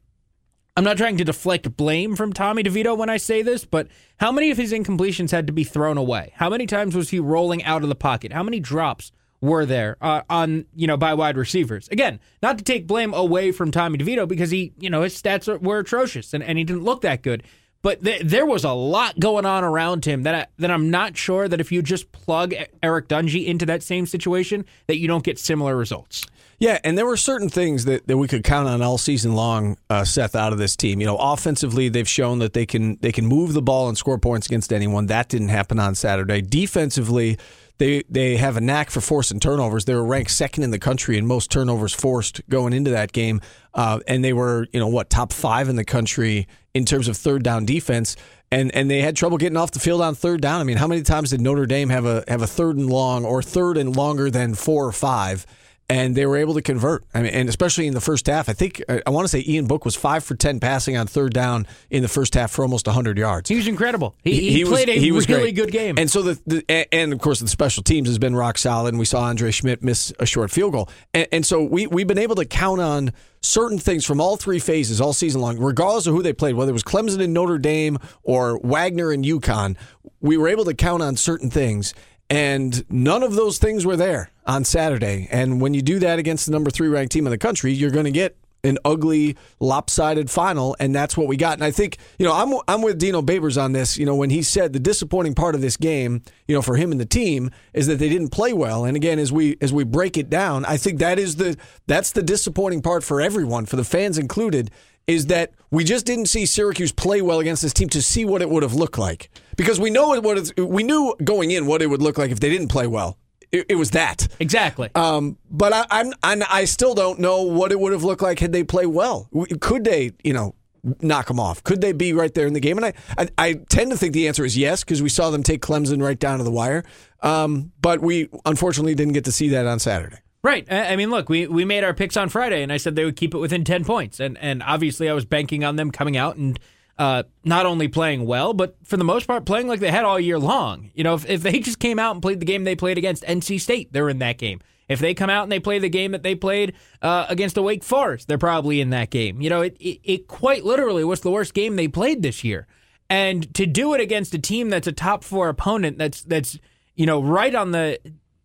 I'm 0.76 0.84
not 0.84 0.96
trying 0.96 1.18
to 1.18 1.24
deflect 1.24 1.76
blame 1.76 2.16
from 2.16 2.32
Tommy 2.32 2.62
DeVito 2.62 2.96
when 2.96 3.10
I 3.10 3.18
say 3.18 3.42
this, 3.42 3.66
but 3.66 3.88
how 4.18 4.32
many 4.32 4.50
of 4.50 4.56
his 4.56 4.72
incompletions 4.72 5.30
had 5.30 5.46
to 5.46 5.52
be 5.52 5.64
thrown 5.64 5.98
away? 5.98 6.32
How 6.36 6.48
many 6.48 6.66
times 6.66 6.96
was 6.96 7.10
he 7.10 7.20
rolling 7.20 7.62
out 7.64 7.82
of 7.82 7.90
the 7.90 7.94
pocket? 7.94 8.32
How 8.32 8.42
many 8.42 8.58
drops 8.58 9.12
were 9.42 9.66
there 9.66 9.98
uh, 10.00 10.22
on 10.30 10.64
you 10.74 10.86
know 10.86 10.96
by 10.96 11.12
wide 11.12 11.36
receivers? 11.36 11.88
Again, 11.88 12.20
not 12.42 12.56
to 12.56 12.64
take 12.64 12.86
blame 12.86 13.12
away 13.12 13.52
from 13.52 13.70
Tommy 13.70 13.98
DeVito 13.98 14.26
because 14.26 14.50
he 14.50 14.72
you 14.78 14.88
know 14.88 15.02
his 15.02 15.20
stats 15.20 15.60
were 15.60 15.78
atrocious 15.78 16.32
and, 16.32 16.42
and 16.42 16.56
he 16.56 16.64
didn't 16.64 16.84
look 16.84 17.02
that 17.02 17.22
good. 17.22 17.42
But 17.82 18.02
th- 18.04 18.22
there 18.22 18.46
was 18.46 18.64
a 18.64 18.72
lot 18.72 19.18
going 19.18 19.44
on 19.44 19.64
around 19.64 20.04
him 20.04 20.22
that 20.22 20.34
I, 20.34 20.46
that 20.58 20.70
I'm 20.70 20.90
not 20.90 21.16
sure 21.16 21.48
that 21.48 21.60
if 21.60 21.72
you 21.72 21.82
just 21.82 22.12
plug 22.12 22.54
Eric 22.82 23.08
Dungey 23.08 23.46
into 23.46 23.66
that 23.66 23.82
same 23.82 24.06
situation 24.06 24.64
that 24.86 24.98
you 24.98 25.08
don't 25.08 25.24
get 25.24 25.38
similar 25.38 25.76
results. 25.76 26.24
Yeah, 26.62 26.78
and 26.84 26.96
there 26.96 27.06
were 27.06 27.16
certain 27.16 27.48
things 27.48 27.86
that, 27.86 28.06
that 28.06 28.16
we 28.16 28.28
could 28.28 28.44
count 28.44 28.68
on 28.68 28.82
all 28.82 28.96
season 28.96 29.34
long, 29.34 29.76
uh, 29.90 30.04
Seth, 30.04 30.36
out 30.36 30.52
of 30.52 30.60
this 30.60 30.76
team. 30.76 31.00
You 31.00 31.06
know, 31.08 31.16
offensively, 31.16 31.88
they've 31.88 32.08
shown 32.08 32.38
that 32.38 32.52
they 32.52 32.66
can 32.66 32.98
they 33.00 33.10
can 33.10 33.26
move 33.26 33.52
the 33.52 33.62
ball 33.62 33.88
and 33.88 33.98
score 33.98 34.16
points 34.16 34.46
against 34.46 34.72
anyone. 34.72 35.06
That 35.06 35.28
didn't 35.28 35.48
happen 35.48 35.80
on 35.80 35.96
Saturday. 35.96 36.40
Defensively, 36.40 37.36
they 37.78 38.02
they 38.08 38.36
have 38.36 38.56
a 38.56 38.60
knack 38.60 38.90
for 38.90 39.00
forcing 39.00 39.40
turnovers. 39.40 39.84
They 39.84 39.94
were 39.94 40.04
ranked 40.04 40.30
second 40.30 40.64
in 40.64 40.70
the 40.70 40.78
country 40.78 41.18
in 41.18 41.26
most 41.26 41.50
turnovers 41.50 41.94
forced 41.94 42.46
going 42.48 42.72
into 42.72 42.90
that 42.90 43.12
game, 43.12 43.40
uh, 43.74 44.00
and 44.06 44.24
they 44.24 44.32
were 44.32 44.66
you 44.72 44.80
know 44.80 44.88
what 44.88 45.10
top 45.10 45.32
five 45.32 45.68
in 45.68 45.76
the 45.76 45.84
country 45.84 46.46
in 46.74 46.84
terms 46.84 47.08
of 47.08 47.16
third 47.16 47.42
down 47.42 47.64
defense. 47.64 48.16
And, 48.50 48.70
and 48.74 48.90
they 48.90 49.00
had 49.00 49.16
trouble 49.16 49.38
getting 49.38 49.56
off 49.56 49.70
the 49.70 49.78
field 49.78 50.02
on 50.02 50.14
third 50.14 50.42
down. 50.42 50.60
I 50.60 50.64
mean, 50.64 50.76
how 50.76 50.86
many 50.86 51.00
times 51.00 51.30
did 51.30 51.40
Notre 51.40 51.64
Dame 51.64 51.88
have 51.88 52.04
a 52.04 52.22
have 52.28 52.42
a 52.42 52.46
third 52.46 52.76
and 52.76 52.90
long 52.90 53.24
or 53.24 53.42
third 53.42 53.78
and 53.78 53.96
longer 53.96 54.30
than 54.30 54.54
four 54.54 54.86
or 54.86 54.92
five? 54.92 55.46
And 55.92 56.16
they 56.16 56.24
were 56.24 56.38
able 56.38 56.54
to 56.54 56.62
convert. 56.62 57.04
I 57.12 57.20
mean, 57.20 57.34
and 57.34 57.48
especially 57.50 57.86
in 57.86 57.92
the 57.92 58.00
first 58.00 58.26
half, 58.26 58.48
I 58.48 58.54
think 58.54 58.82
uh, 58.88 58.94
I, 58.94 59.02
I 59.08 59.10
want 59.10 59.24
to 59.24 59.28
say 59.28 59.44
Ian 59.46 59.66
Book 59.66 59.84
was 59.84 59.94
five 59.94 60.24
for 60.24 60.34
ten 60.34 60.58
passing 60.58 60.96
on 60.96 61.06
third 61.06 61.34
down 61.34 61.66
in 61.90 62.00
the 62.00 62.08
first 62.08 62.32
half 62.34 62.50
for 62.50 62.62
almost 62.62 62.86
hundred 62.86 63.18
yards. 63.18 63.50
He 63.50 63.56
was 63.56 63.66
incredible. 63.66 64.14
He, 64.24 64.32
he, 64.32 64.52
he 64.52 64.64
played 64.64 64.88
was, 64.88 64.96
a 64.96 65.00
he 65.00 65.12
was 65.12 65.28
really 65.28 65.52
great. 65.52 65.66
good 65.66 65.72
game. 65.72 65.96
And 65.98 66.10
so 66.10 66.22
the, 66.22 66.40
the, 66.46 66.94
and 66.94 67.12
of 67.12 67.18
course 67.18 67.40
the 67.40 67.48
special 67.48 67.82
teams 67.82 68.08
has 68.08 68.18
been 68.18 68.34
rock 68.34 68.56
solid. 68.56 68.94
And 68.94 68.98
we 68.98 69.04
saw 69.04 69.24
Andre 69.24 69.50
Szmyt 69.50 69.82
miss 69.82 70.14
a 70.18 70.24
short 70.24 70.50
field 70.50 70.72
goal, 70.72 70.88
and, 71.12 71.28
and 71.30 71.46
so 71.46 71.62
we 71.62 71.86
we've 71.86 72.06
been 72.06 72.16
able 72.16 72.36
to 72.36 72.46
count 72.46 72.80
on 72.80 73.12
certain 73.42 73.78
things 73.78 74.06
from 74.06 74.20
all 74.20 74.36
three 74.36 74.60
phases 74.60 75.00
all 75.00 75.12
season 75.12 75.42
long, 75.42 75.58
regardless 75.58 76.06
of 76.06 76.14
who 76.14 76.22
they 76.22 76.32
played, 76.32 76.54
whether 76.54 76.70
it 76.70 76.72
was 76.72 76.84
Clemson 76.84 77.20
and 77.20 77.34
Notre 77.34 77.58
Dame 77.58 77.98
or 78.22 78.58
Wagner 78.60 79.10
and 79.10 79.24
UConn. 79.24 79.76
We 80.20 80.36
were 80.36 80.48
able 80.48 80.64
to 80.64 80.74
count 80.74 81.02
on 81.02 81.16
certain 81.16 81.50
things. 81.50 81.92
And 82.32 82.90
none 82.90 83.22
of 83.22 83.34
those 83.34 83.58
things 83.58 83.84
were 83.84 83.94
there 83.94 84.30
on 84.46 84.64
Saturday. 84.64 85.28
And 85.30 85.60
when 85.60 85.74
you 85.74 85.82
do 85.82 85.98
that 85.98 86.18
against 86.18 86.46
the 86.46 86.52
number 86.52 86.70
three 86.70 86.88
ranked 86.88 87.12
team 87.12 87.26
in 87.26 87.30
the 87.30 87.36
country, 87.36 87.74
you're 87.74 87.90
going 87.90 88.06
to 88.06 88.10
get 88.10 88.38
an 88.64 88.78
ugly, 88.86 89.36
lopsided 89.60 90.30
final, 90.30 90.74
and 90.80 90.94
that's 90.94 91.14
what 91.14 91.26
we 91.26 91.36
got. 91.36 91.54
And 91.54 91.64
I 91.64 91.70
think, 91.70 91.98
you 92.18 92.24
know, 92.24 92.32
I'm 92.32 92.58
I'm 92.68 92.80
with 92.80 92.98
Dino 92.98 93.20
Babers 93.20 93.60
on 93.62 93.72
this. 93.72 93.98
You 93.98 94.06
know, 94.06 94.14
when 94.14 94.30
he 94.30 94.42
said 94.42 94.72
the 94.72 94.78
disappointing 94.78 95.34
part 95.34 95.54
of 95.54 95.60
this 95.60 95.76
game, 95.76 96.22
you 96.48 96.54
know, 96.54 96.62
for 96.62 96.76
him 96.76 96.90
and 96.90 96.98
the 96.98 97.04
team 97.04 97.50
is 97.74 97.86
that 97.88 97.98
they 97.98 98.08
didn't 98.08 98.30
play 98.30 98.54
well. 98.54 98.86
And 98.86 98.96
again, 98.96 99.18
as 99.18 99.30
we 99.30 99.58
as 99.60 99.70
we 99.70 99.84
break 99.84 100.16
it 100.16 100.30
down, 100.30 100.64
I 100.64 100.78
think 100.78 101.00
that 101.00 101.18
is 101.18 101.36
the 101.36 101.58
that's 101.86 102.12
the 102.12 102.22
disappointing 102.22 102.80
part 102.80 103.04
for 103.04 103.20
everyone, 103.20 103.66
for 103.66 103.76
the 103.76 103.84
fans 103.84 104.16
included, 104.16 104.70
is 105.06 105.26
that 105.26 105.52
we 105.70 105.84
just 105.84 106.06
didn't 106.06 106.26
see 106.26 106.46
Syracuse 106.46 106.92
play 106.92 107.22
well 107.22 107.40
against 107.40 107.62
this 107.62 107.72
team 107.72 107.88
to 107.90 108.02
see 108.02 108.24
what 108.24 108.42
it 108.42 108.50
would 108.50 108.62
have 108.62 108.74
looked 108.74 108.98
like. 108.98 109.30
Because 109.56 109.80
we 109.80 109.90
know 109.90 110.20
what 110.20 110.58
we 110.58 110.82
knew 110.82 111.14
going 111.22 111.50
in 111.50 111.66
what 111.66 111.82
it 111.82 111.86
would 111.86 112.02
look 112.02 112.18
like 112.18 112.30
if 112.30 112.40
they 112.40 112.50
didn't 112.50 112.68
play 112.68 112.86
well. 112.86 113.18
It, 113.50 113.66
it 113.68 113.74
was 113.74 113.90
that 113.90 114.28
exactly. 114.40 114.90
Um, 114.94 115.36
but 115.50 115.72
I, 115.72 115.86
I'm, 115.90 116.12
I'm 116.22 116.42
I 116.50 116.64
still 116.64 116.94
don't 116.94 117.18
know 117.18 117.42
what 117.42 117.70
it 117.70 117.78
would 117.78 117.92
have 117.92 118.02
looked 118.02 118.22
like 118.22 118.38
had 118.38 118.52
they 118.52 118.64
played 118.64 118.86
well. 118.86 119.28
Could 119.60 119.84
they, 119.84 120.12
you 120.24 120.32
know, 120.32 120.54
knock 121.00 121.28
them 121.28 121.38
off? 121.38 121.62
Could 121.62 121.80
they 121.80 121.92
be 121.92 122.12
right 122.12 122.32
there 122.32 122.46
in 122.46 122.54
the 122.54 122.60
game? 122.60 122.78
And 122.78 122.86
I, 122.86 122.92
I, 123.18 123.28
I 123.38 123.52
tend 123.68 123.90
to 123.90 123.96
think 123.96 124.14
the 124.14 124.26
answer 124.26 124.44
is 124.44 124.56
yes 124.56 124.82
because 124.82 125.02
we 125.02 125.08
saw 125.08 125.30
them 125.30 125.42
take 125.42 125.60
Clemson 125.60 126.02
right 126.02 126.18
down 126.18 126.38
to 126.38 126.44
the 126.44 126.50
wire. 126.50 126.84
Um, 127.20 127.72
but 127.80 128.00
we 128.00 128.28
unfortunately 128.44 128.94
didn't 128.94 129.12
get 129.12 129.26
to 129.26 129.32
see 129.32 129.50
that 129.50 129.66
on 129.66 129.78
Saturday. 129.78 130.18
Right. 130.44 130.70
I 130.72 130.96
mean, 130.96 131.10
look, 131.10 131.28
we, 131.28 131.46
we 131.46 131.64
made 131.64 131.84
our 131.84 131.94
picks 131.94 132.16
on 132.16 132.28
Friday, 132.28 132.64
and 132.64 132.72
I 132.72 132.76
said 132.76 132.96
they 132.96 133.04
would 133.04 133.14
keep 133.14 133.32
it 133.32 133.38
within 133.38 133.62
10 133.62 133.84
points. 133.84 134.18
And, 134.18 134.36
and 134.38 134.60
obviously, 134.64 135.08
I 135.08 135.12
was 135.12 135.24
banking 135.24 135.62
on 135.62 135.76
them 135.76 135.92
coming 135.92 136.16
out 136.16 136.36
and 136.36 136.58
uh, 136.98 137.22
not 137.44 137.64
only 137.64 137.86
playing 137.86 138.26
well, 138.26 138.52
but 138.52 138.76
for 138.82 138.96
the 138.96 139.04
most 139.04 139.26
part, 139.26 139.44
playing 139.44 139.68
like 139.68 139.78
they 139.78 139.90
had 139.90 140.04
all 140.04 140.18
year 140.18 140.40
long. 140.40 140.90
You 140.94 141.04
know, 141.04 141.14
if, 141.14 141.28
if 141.28 141.42
they 141.42 141.60
just 141.60 141.78
came 141.78 141.98
out 141.98 142.12
and 142.12 142.22
played 142.22 142.40
the 142.40 142.44
game 142.46 142.64
they 142.64 142.74
played 142.74 142.98
against 142.98 143.22
NC 143.22 143.60
State, 143.60 143.92
they're 143.92 144.08
in 144.08 144.18
that 144.18 144.38
game. 144.38 144.60
If 144.88 144.98
they 144.98 145.14
come 145.14 145.30
out 145.30 145.44
and 145.44 145.52
they 145.52 145.60
play 145.60 145.78
the 145.78 145.88
game 145.88 146.10
that 146.10 146.22
they 146.22 146.34
played 146.34 146.74
uh, 147.00 147.26
against 147.28 147.54
the 147.54 147.62
Wake 147.62 147.84
Forest, 147.84 148.28
they're 148.28 148.36
probably 148.36 148.80
in 148.80 148.90
that 148.90 149.10
game. 149.10 149.40
You 149.40 149.48
know, 149.48 149.62
it, 149.62 149.76
it, 149.78 150.00
it 150.02 150.28
quite 150.28 150.64
literally 150.64 151.04
was 151.04 151.20
the 151.20 151.30
worst 151.30 151.54
game 151.54 151.76
they 151.76 151.88
played 151.88 152.22
this 152.22 152.44
year. 152.44 152.66
And 153.08 153.52
to 153.54 153.64
do 153.64 153.94
it 153.94 154.00
against 154.00 154.34
a 154.34 154.38
team 154.38 154.70
that's 154.70 154.86
a 154.86 154.92
top 154.92 155.22
four 155.22 155.48
opponent, 155.48 155.98
that's 155.98 156.22
that's 156.22 156.58
you 156.94 157.06
know 157.06 157.22
right 157.22 157.54
on 157.54 157.70
the 157.72 157.98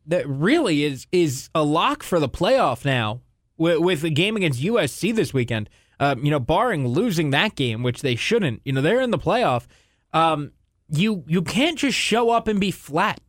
that 0.08 0.28
really 0.28 0.84
is 0.84 1.08
is 1.12 1.50
a 1.54 1.64
lock 1.64 2.04
for 2.04 2.20
the 2.20 2.30
playoff 2.30 2.86
now 2.86 3.22
with, 3.58 3.80
with 3.80 4.02
the 4.02 4.10
game 4.10 4.36
against 4.36 4.62
USC 4.62 5.16
this 5.16 5.34
weekend. 5.34 5.70
Uh, 6.00 6.16
you 6.22 6.30
know, 6.30 6.40
barring 6.40 6.88
losing 6.88 7.32
that 7.32 7.56
game, 7.56 7.82
which 7.82 8.02
they 8.02 8.16
shouldn't. 8.16 8.62
You 8.64 8.74
know, 8.74 8.82
they're 8.82 9.02
in 9.02 9.12
the 9.12 9.18
playoff. 9.18 9.66
Um, 10.14 10.52
you 10.90 11.24
you 11.28 11.42
can't 11.42 11.78
just 11.78 11.98
show 11.98 12.30
up 12.30 12.48
and 12.48 12.60
be 12.60 12.72
flat, 12.72 13.20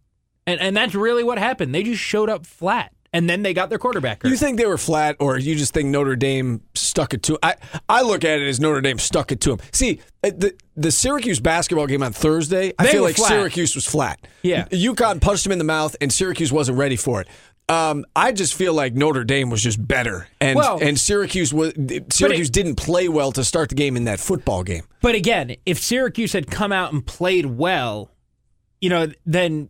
and 0.47 0.61
and 0.61 0.77
that's 0.77 0.95
really 0.95 1.25
what 1.25 1.39
happened. 1.39 1.75
They 1.75 1.83
just 1.83 2.03
showed 2.03 2.29
up 2.29 2.47
flat 2.47 2.93
and 3.13 3.29
then 3.29 3.43
they 3.43 3.55
got 3.55 3.71
their 3.71 3.79
quarterback. 3.79 4.23
Hurt. 4.23 4.29
You 4.29 4.37
think 4.37 4.59
they 4.59 4.67
were 4.67 4.79
flat, 4.79 5.17
or 5.19 5.39
you 5.39 5.55
just 5.55 5.73
think 5.73 5.89
Notre 5.89 6.17
Dame 6.17 6.63
stuck 6.75 7.15
it 7.15 7.23
to? 7.25 7.39
I 7.43 7.57
I 7.89 8.03
look 8.03 8.25
at 8.25 8.41
it 8.41 8.49
as 8.49 8.61
Notre 8.61 8.81
Dame 8.81 8.99
stuck 8.99 9.33
it 9.33 9.41
to 9.43 9.51
them. 9.51 9.67
See, 9.73 10.01
uh, 10.23 10.31
the 10.37 10.55
the 10.77 10.93
Syracuse 10.93 11.41
basketball 11.41 11.87
game 11.87 12.03
on 12.03 12.13
Thursday, 12.13 12.73
I 12.79 12.87
feel 12.87 13.03
like 13.03 13.17
flat. 13.17 13.29
Syracuse 13.29 13.75
was 13.75 13.87
flat. 13.87 14.21
Yeah, 14.43 14.67
UConn 14.67 15.21
punched 15.21 15.45
them 15.45 15.53
in 15.53 15.59
the 15.59 15.65
mouth, 15.65 15.97
and 16.01 16.13
Syracuse 16.13 16.53
wasn't 16.53 16.79
ready 16.79 16.97
for 16.97 17.21
it. 17.23 17.29
Um, 17.71 18.07
I 18.17 18.33
just 18.33 18.55
feel 18.55 18.73
like 18.73 18.95
Notre 18.95 19.25
Dame 19.25 19.51
was 19.51 19.63
just 19.63 19.87
better, 19.87 20.27
and 20.41 20.57
well, 20.57 20.79
and 20.81 20.99
Syracuse 20.99 21.53
was 21.53 21.75
Syracuse 22.11 22.49
it, 22.49 22.53
didn't 22.53 22.77
play 22.77 23.09
well 23.09 23.31
to 23.33 23.45
start 23.45 23.69
the 23.69 23.75
game 23.75 23.97
in 23.97 24.05
that 24.05 24.21
football 24.21 24.63
game. 24.63 24.85
But 25.03 25.15
again, 25.15 25.55
if 25.67 25.79
Syracuse 25.79 26.33
had 26.33 26.51
come 26.51 26.73
out 26.73 26.93
and 26.93 27.05
played 27.05 27.45
well, 27.45 28.11
you 28.81 28.89
know, 28.89 29.09
then 29.27 29.69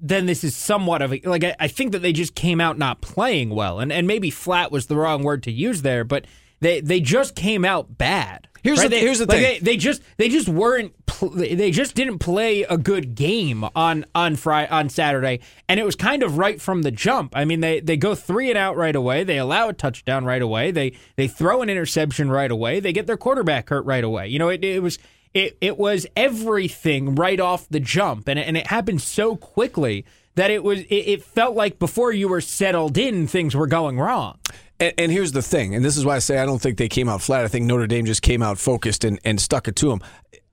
then 0.00 0.26
this 0.26 0.44
is 0.44 0.54
somewhat 0.54 1.02
of 1.02 1.12
a 1.12 1.20
like 1.24 1.44
I, 1.44 1.56
I, 1.58 1.68
think 1.68 1.92
that 1.92 2.00
they 2.00 2.12
just 2.12 2.34
came 2.34 2.60
out 2.60 2.78
not 2.78 3.00
playing 3.00 3.50
well, 3.50 3.80
and 3.80 3.92
and 3.92 4.06
maybe 4.06 4.30
flat 4.30 4.70
was 4.70 4.86
the 4.86 4.96
wrong 4.96 5.22
word 5.22 5.42
to 5.44 5.52
use 5.52 5.82
there, 5.82 6.04
but 6.04 6.26
they 6.60 6.80
they 6.80 7.00
just 7.00 7.34
came 7.34 7.64
out 7.64 7.98
bad. 7.98 8.48
Here's 8.62 8.78
right? 8.78 8.90
the, 8.90 8.96
they, 8.96 9.00
here's 9.00 9.18
the 9.20 9.26
like 9.26 9.38
thing. 9.38 9.42
They, 9.42 9.58
they, 9.60 9.76
just 9.76 10.02
they 10.16 10.28
just 10.28 10.48
weren't 10.48 10.92
pl- 11.06 11.30
they 11.30 11.70
just 11.70 11.94
didn't 11.94 12.18
play 12.18 12.62
a 12.64 12.76
good 12.76 13.14
game 13.14 13.64
on 13.74 14.04
on 14.14 14.36
Friday 14.36 14.70
on 14.70 14.88
Saturday, 14.88 15.40
and 15.68 15.78
it 15.78 15.84
was 15.84 15.94
kind 15.94 16.22
of 16.22 16.38
right 16.38 16.60
from 16.60 16.82
the 16.82 16.90
jump. 16.90 17.36
I 17.36 17.44
mean, 17.44 17.60
they 17.60 17.80
they 17.80 17.96
go 17.96 18.14
three 18.14 18.50
and 18.50 18.58
out 18.58 18.76
right 18.76 18.96
away. 18.96 19.24
They 19.24 19.38
allow 19.38 19.68
a 19.68 19.72
touchdown 19.72 20.24
right 20.24 20.42
away. 20.42 20.70
They 20.70 20.92
they 21.16 21.28
throw 21.28 21.62
an 21.62 21.70
interception 21.70 22.30
right 22.30 22.50
away. 22.50 22.80
They 22.80 22.92
get 22.92 23.06
their 23.06 23.16
quarterback 23.16 23.68
hurt 23.68 23.84
right 23.84 24.04
away. 24.04 24.28
You 24.28 24.38
know, 24.38 24.48
it, 24.48 24.64
it 24.64 24.82
was 24.82 24.98
it, 25.34 25.56
it 25.60 25.78
was 25.78 26.06
everything 26.16 27.14
right 27.14 27.40
off 27.40 27.68
the 27.68 27.80
jump, 27.80 28.28
and 28.28 28.38
it, 28.38 28.46
and 28.46 28.56
it 28.56 28.66
happened 28.66 29.02
so 29.02 29.36
quickly 29.36 30.04
that 30.34 30.50
it 30.50 30.62
was 30.62 30.80
it, 30.80 30.94
it 30.94 31.22
felt 31.22 31.54
like 31.54 31.78
before 31.78 32.12
you 32.12 32.28
were 32.28 32.40
settled 32.40 32.96
in, 32.96 33.26
things 33.26 33.54
were 33.54 33.66
going 33.66 33.98
wrong. 33.98 34.38
And, 34.80 34.94
and, 34.96 35.12
here's 35.12 35.32
the 35.32 35.42
thing, 35.42 35.74
and 35.74 35.84
this 35.84 35.96
is 35.96 36.04
why 36.04 36.14
I 36.14 36.18
say 36.20 36.38
I 36.38 36.46
don't 36.46 36.62
think 36.62 36.78
they 36.78 36.88
came 36.88 37.08
out 37.08 37.20
flat. 37.20 37.44
I 37.44 37.48
think 37.48 37.66
Notre 37.66 37.88
Dame 37.88 38.06
just 38.06 38.22
came 38.22 38.42
out 38.42 38.58
focused 38.58 39.02
and, 39.02 39.18
and 39.24 39.40
stuck 39.40 39.66
it 39.66 39.74
to 39.76 39.88
them. 39.88 40.00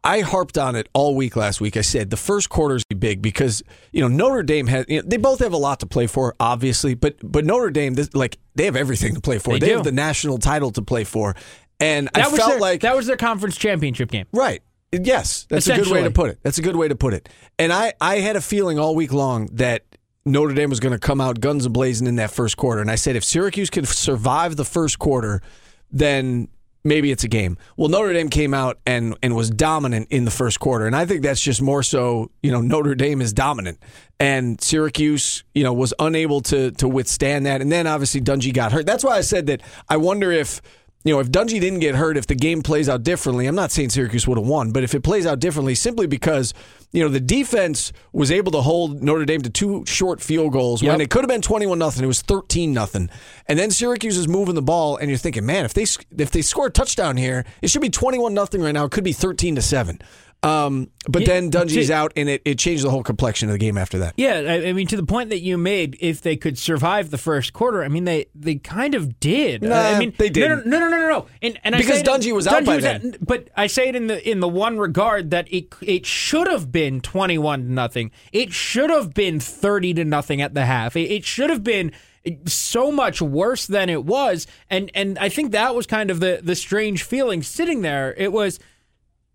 I 0.04 0.22
harped 0.22 0.60
on 0.60 0.76
it 0.76 0.88
all 0.94 1.16
week 1.16 1.36
last 1.36 1.60
week. 1.60 1.78
I 1.78 1.82
said 1.82 2.12
the 2.12 2.18
first 2.18 2.50
quarter 2.50 2.76
is 2.76 2.84
big 2.84 3.24
because 3.24 3.64
you 3.92 4.02
know 4.02 4.08
Notre 4.08 4.44
Dame 4.44 4.68
has 4.68 4.86
you 4.88 5.02
know, 5.02 5.08
they 5.08 5.18
both 5.18 5.40
have 5.40 5.54
a 5.54 5.58
lot 5.58 5.80
to 5.80 5.88
play 5.88 6.06
for, 6.06 6.36
obviously, 6.40 6.94
but 6.94 7.16
but 7.24 7.44
Notre 7.44 7.72
Dame 7.72 7.96
this, 7.96 8.14
like 8.14 8.38
they 8.54 8.66
have 8.66 8.76
everything 8.76 9.16
to 9.16 9.22
play 9.22 9.40
for. 9.40 9.54
They, 9.54 9.68
they 9.68 9.74
have 9.74 9.84
the 9.84 9.92
national 9.92 10.38
title 10.38 10.72
to 10.72 10.84
play 10.84 11.06
for, 11.06 11.36
and 11.80 12.10
that 12.14 12.28
I 12.28 12.36
felt 12.36 12.52
their, 12.52 12.60
like 12.60 12.82
that 12.82 12.96
was 12.96 13.08
their 13.08 13.18
conference 13.18 13.58
championship 13.58 14.12
game. 14.12 14.26
Right. 14.32 14.62
Yes, 14.92 15.46
that's 15.50 15.68
a 15.68 15.76
good 15.76 15.88
way 15.88 16.04
to 16.04 16.12
put 16.12 16.30
it. 16.30 16.40
That's 16.42 16.58
a 16.58 16.62
good 16.62 16.76
way 16.76 16.88
to 16.88 16.96
put 16.96 17.14
it. 17.14 17.28
And 17.60 17.74
I, 17.74 17.94
I 18.00 18.20
had 18.20 18.36
a 18.36 18.42
feeling 18.42 18.80
all 18.80 18.96
week 18.96 19.12
long 19.12 19.48
that 19.54 19.84
Notre 20.26 20.54
Dame 20.54 20.70
was 20.70 20.80
going 20.80 20.94
to 20.94 21.00
come 21.00 21.20
out 21.20 21.42
guns 21.42 21.66
a 21.66 21.70
blazing 21.70 22.08
in 22.08 22.16
that 22.16 22.32
first 22.32 22.56
quarter. 22.56 22.82
And 22.82 22.90
I 22.90 22.96
said, 22.96 23.16
if 23.16 23.24
Syracuse 23.24 23.70
could 23.70 23.88
survive 23.88 24.56
the 24.56 24.64
first 24.64 24.98
quarter, 24.98 25.42
then 25.92 26.48
maybe 26.84 27.12
it's 27.12 27.24
a 27.24 27.28
game. 27.28 27.58
Well, 27.76 27.90
Notre 27.90 28.14
Dame 28.14 28.30
came 28.30 28.54
out 28.54 28.80
and, 28.86 29.18
and 29.22 29.36
was 29.36 29.50
dominant 29.50 30.08
in 30.12 30.24
the 30.24 30.32
first 30.32 30.60
quarter. 30.60 30.88
And 30.88 30.96
I 30.96 31.06
think 31.06 31.24
that's 31.24 31.42
just 31.42 31.62
more 31.62 31.84
so, 31.84 32.32
you 32.42 32.52
know, 32.52 32.62
Notre 32.62 32.96
Dame 32.96 33.22
is 33.22 33.34
dominant. 33.34 33.80
And 34.20 34.62
Syracuse, 34.62 35.44
you 35.54 35.64
know, 35.64 35.74
was 35.74 35.94
unable 36.00 36.42
to 36.42 36.72
to 36.72 36.88
withstand 36.88 37.46
that. 37.48 37.62
And 37.62 37.72
then 37.72 37.86
obviously 37.86 38.22
Dungey 38.22 38.54
got 38.54 38.72
hurt. 38.72 38.86
That's 38.86 39.04
why 39.04 39.18
I 39.18 39.22
said 39.22 39.48
that 39.48 39.62
I 39.90 39.98
wonder 39.98 40.32
if 40.32 40.62
you 41.06 41.14
know, 41.14 41.20
if 41.20 41.30
Dungey 41.30 41.62
didn't 41.62 41.80
get 41.80 41.94
hurt, 41.94 42.18
if 42.18 42.26
the 42.26 42.34
game 42.34 42.64
plays 42.64 42.90
out 42.90 43.04
differently, 43.04 43.46
I'm 43.46 43.54
not 43.54 43.72
saying 43.72 43.92
Syracuse 43.92 44.28
would 44.28 44.40
have 44.40 44.48
won, 44.48 44.72
but 44.72 44.84
if 44.84 44.96
it 44.96 45.04
plays 45.04 45.28
out 45.28 45.40
differently, 45.40 45.76
simply 45.76 46.08
because, 46.08 46.52
you 46.92 47.04
know, 47.04 47.10
the 47.10 47.20
defense 47.20 47.94
was 48.12 48.32
able 48.32 48.52
to 48.54 48.62
hold 48.62 49.04
Notre 49.04 49.24
Dame 49.24 49.44
to 49.44 49.52
two 49.52 49.86
short 49.86 50.20
field 50.20 50.52
goals 50.52 50.82
yep. 50.82 50.94
when 50.94 51.02
it 51.02 51.12
could 51.12 51.22
have 51.22 51.30
been 51.30 51.44
21 51.44 51.78
nothing, 51.78 52.04
it 52.04 52.08
was 52.08 52.24
13 52.24 52.74
nothing. 52.74 53.12
And 53.48 53.60
then 53.60 53.70
Syracuse 53.70 54.18
is 54.18 54.28
moving 54.28 54.56
the 54.56 54.64
ball 54.64 54.98
and 54.98 55.08
you're 55.08 55.20
thinking, 55.20 55.46
man, 55.46 55.64
if 55.64 55.76
they 55.76 55.86
if 56.18 56.32
they 56.32 56.42
score 56.42 56.68
a 56.68 56.72
touchdown 56.72 57.18
here, 57.18 57.46
it 57.62 57.70
should 57.70 57.84
be 57.84 57.92
21 57.92 58.34
nothing 58.34 58.64
right 58.64 58.72
now. 58.72 58.86
It 58.86 58.92
could 58.92 59.04
be 59.04 59.14
13 59.14 59.56
to 59.56 59.62
7. 59.62 60.02
Um, 60.46 60.92
but 61.10 61.24
yeah, 61.24 61.28
then 61.28 61.52
Dungey's 61.52 61.90
out, 61.90 62.14
and 62.16 62.30
it, 62.30 62.44
it 62.46 62.60
changed 62.60 62.84
the 62.84 62.92
whole 62.92 63.02
complexion 63.02 63.50
of 63.50 63.54
the 63.54 63.60
game 63.60 63.80
after 63.80 63.98
that. 64.00 64.14
Yeah, 64.16 64.36
I, 64.36 64.68
I, 64.68 64.74
mean, 64.74 64.86
to 64.88 64.96
the 64.96 65.06
point 65.06 65.30
that 65.32 65.40
you 65.40 65.58
made, 65.58 65.98
if 66.00 66.22
they 66.22 66.36
could 66.36 66.60
survive 66.60 67.10
the 67.10 67.18
first 67.18 67.52
quarter, 67.52 67.84
I 67.84 67.88
mean, 67.88 68.04
they 68.04 68.28
they 68.36 68.56
kind 68.56 68.94
of 68.94 69.20
did. 69.20 69.64
Nah, 69.64 69.76
I 69.76 70.00
mean, 70.00 70.14
they 70.18 70.30
did. 70.30 70.48
No, 70.50 70.56
no, 70.58 70.80
no, 70.80 70.90
no, 70.90 70.98
no, 70.98 71.10
no. 71.10 71.28
And, 71.42 71.60
and 71.64 71.76
because 71.76 72.04
Dungey 72.04 72.32
was 72.32 72.46
out 72.46 72.62
Dungey 72.62 72.66
by 72.66 72.76
was 72.76 72.84
then. 72.84 73.14
At, 73.16 73.26
but 73.26 73.50
I 73.58 73.66
say 73.66 73.90
it 73.90 73.96
in 73.96 74.06
the 74.06 74.30
in 74.30 74.40
the 74.40 74.48
one 74.48 74.78
regard 74.78 75.32
that 75.32 75.52
it 75.52 75.74
it 75.82 76.06
should 76.06 76.48
have 76.48 76.72
been 76.72 77.02
twenty 77.02 77.40
one 77.40 77.64
to 77.64 77.72
nothing. 77.72 78.12
It 78.32 78.54
should 78.54 78.92
have 78.92 79.16
been 79.16 79.40
thirty 79.40 79.96
to 79.96 80.06
nothing 80.06 80.42
at 80.42 80.54
the 80.54 80.66
half. 80.66 80.96
It, 80.96 81.12
it 81.12 81.26
should 81.26 81.50
have 81.50 81.64
been 81.64 81.92
so 82.46 82.92
much 82.92 83.22
worse 83.22 83.68
than 83.68 83.88
it 83.88 84.04
was 84.04 84.48
and 84.68 84.90
and 84.96 85.16
I 85.20 85.30
think 85.30 85.52
that 85.52 85.76
was 85.76 85.86
kind 85.86 86.10
of 86.10 86.20
the 86.20 86.40
the 86.42 86.56
strange 86.56 87.04
feeling 87.04 87.44
sitting 87.44 87.84
there 87.84 88.16
it 88.18 88.32
was 88.32 88.60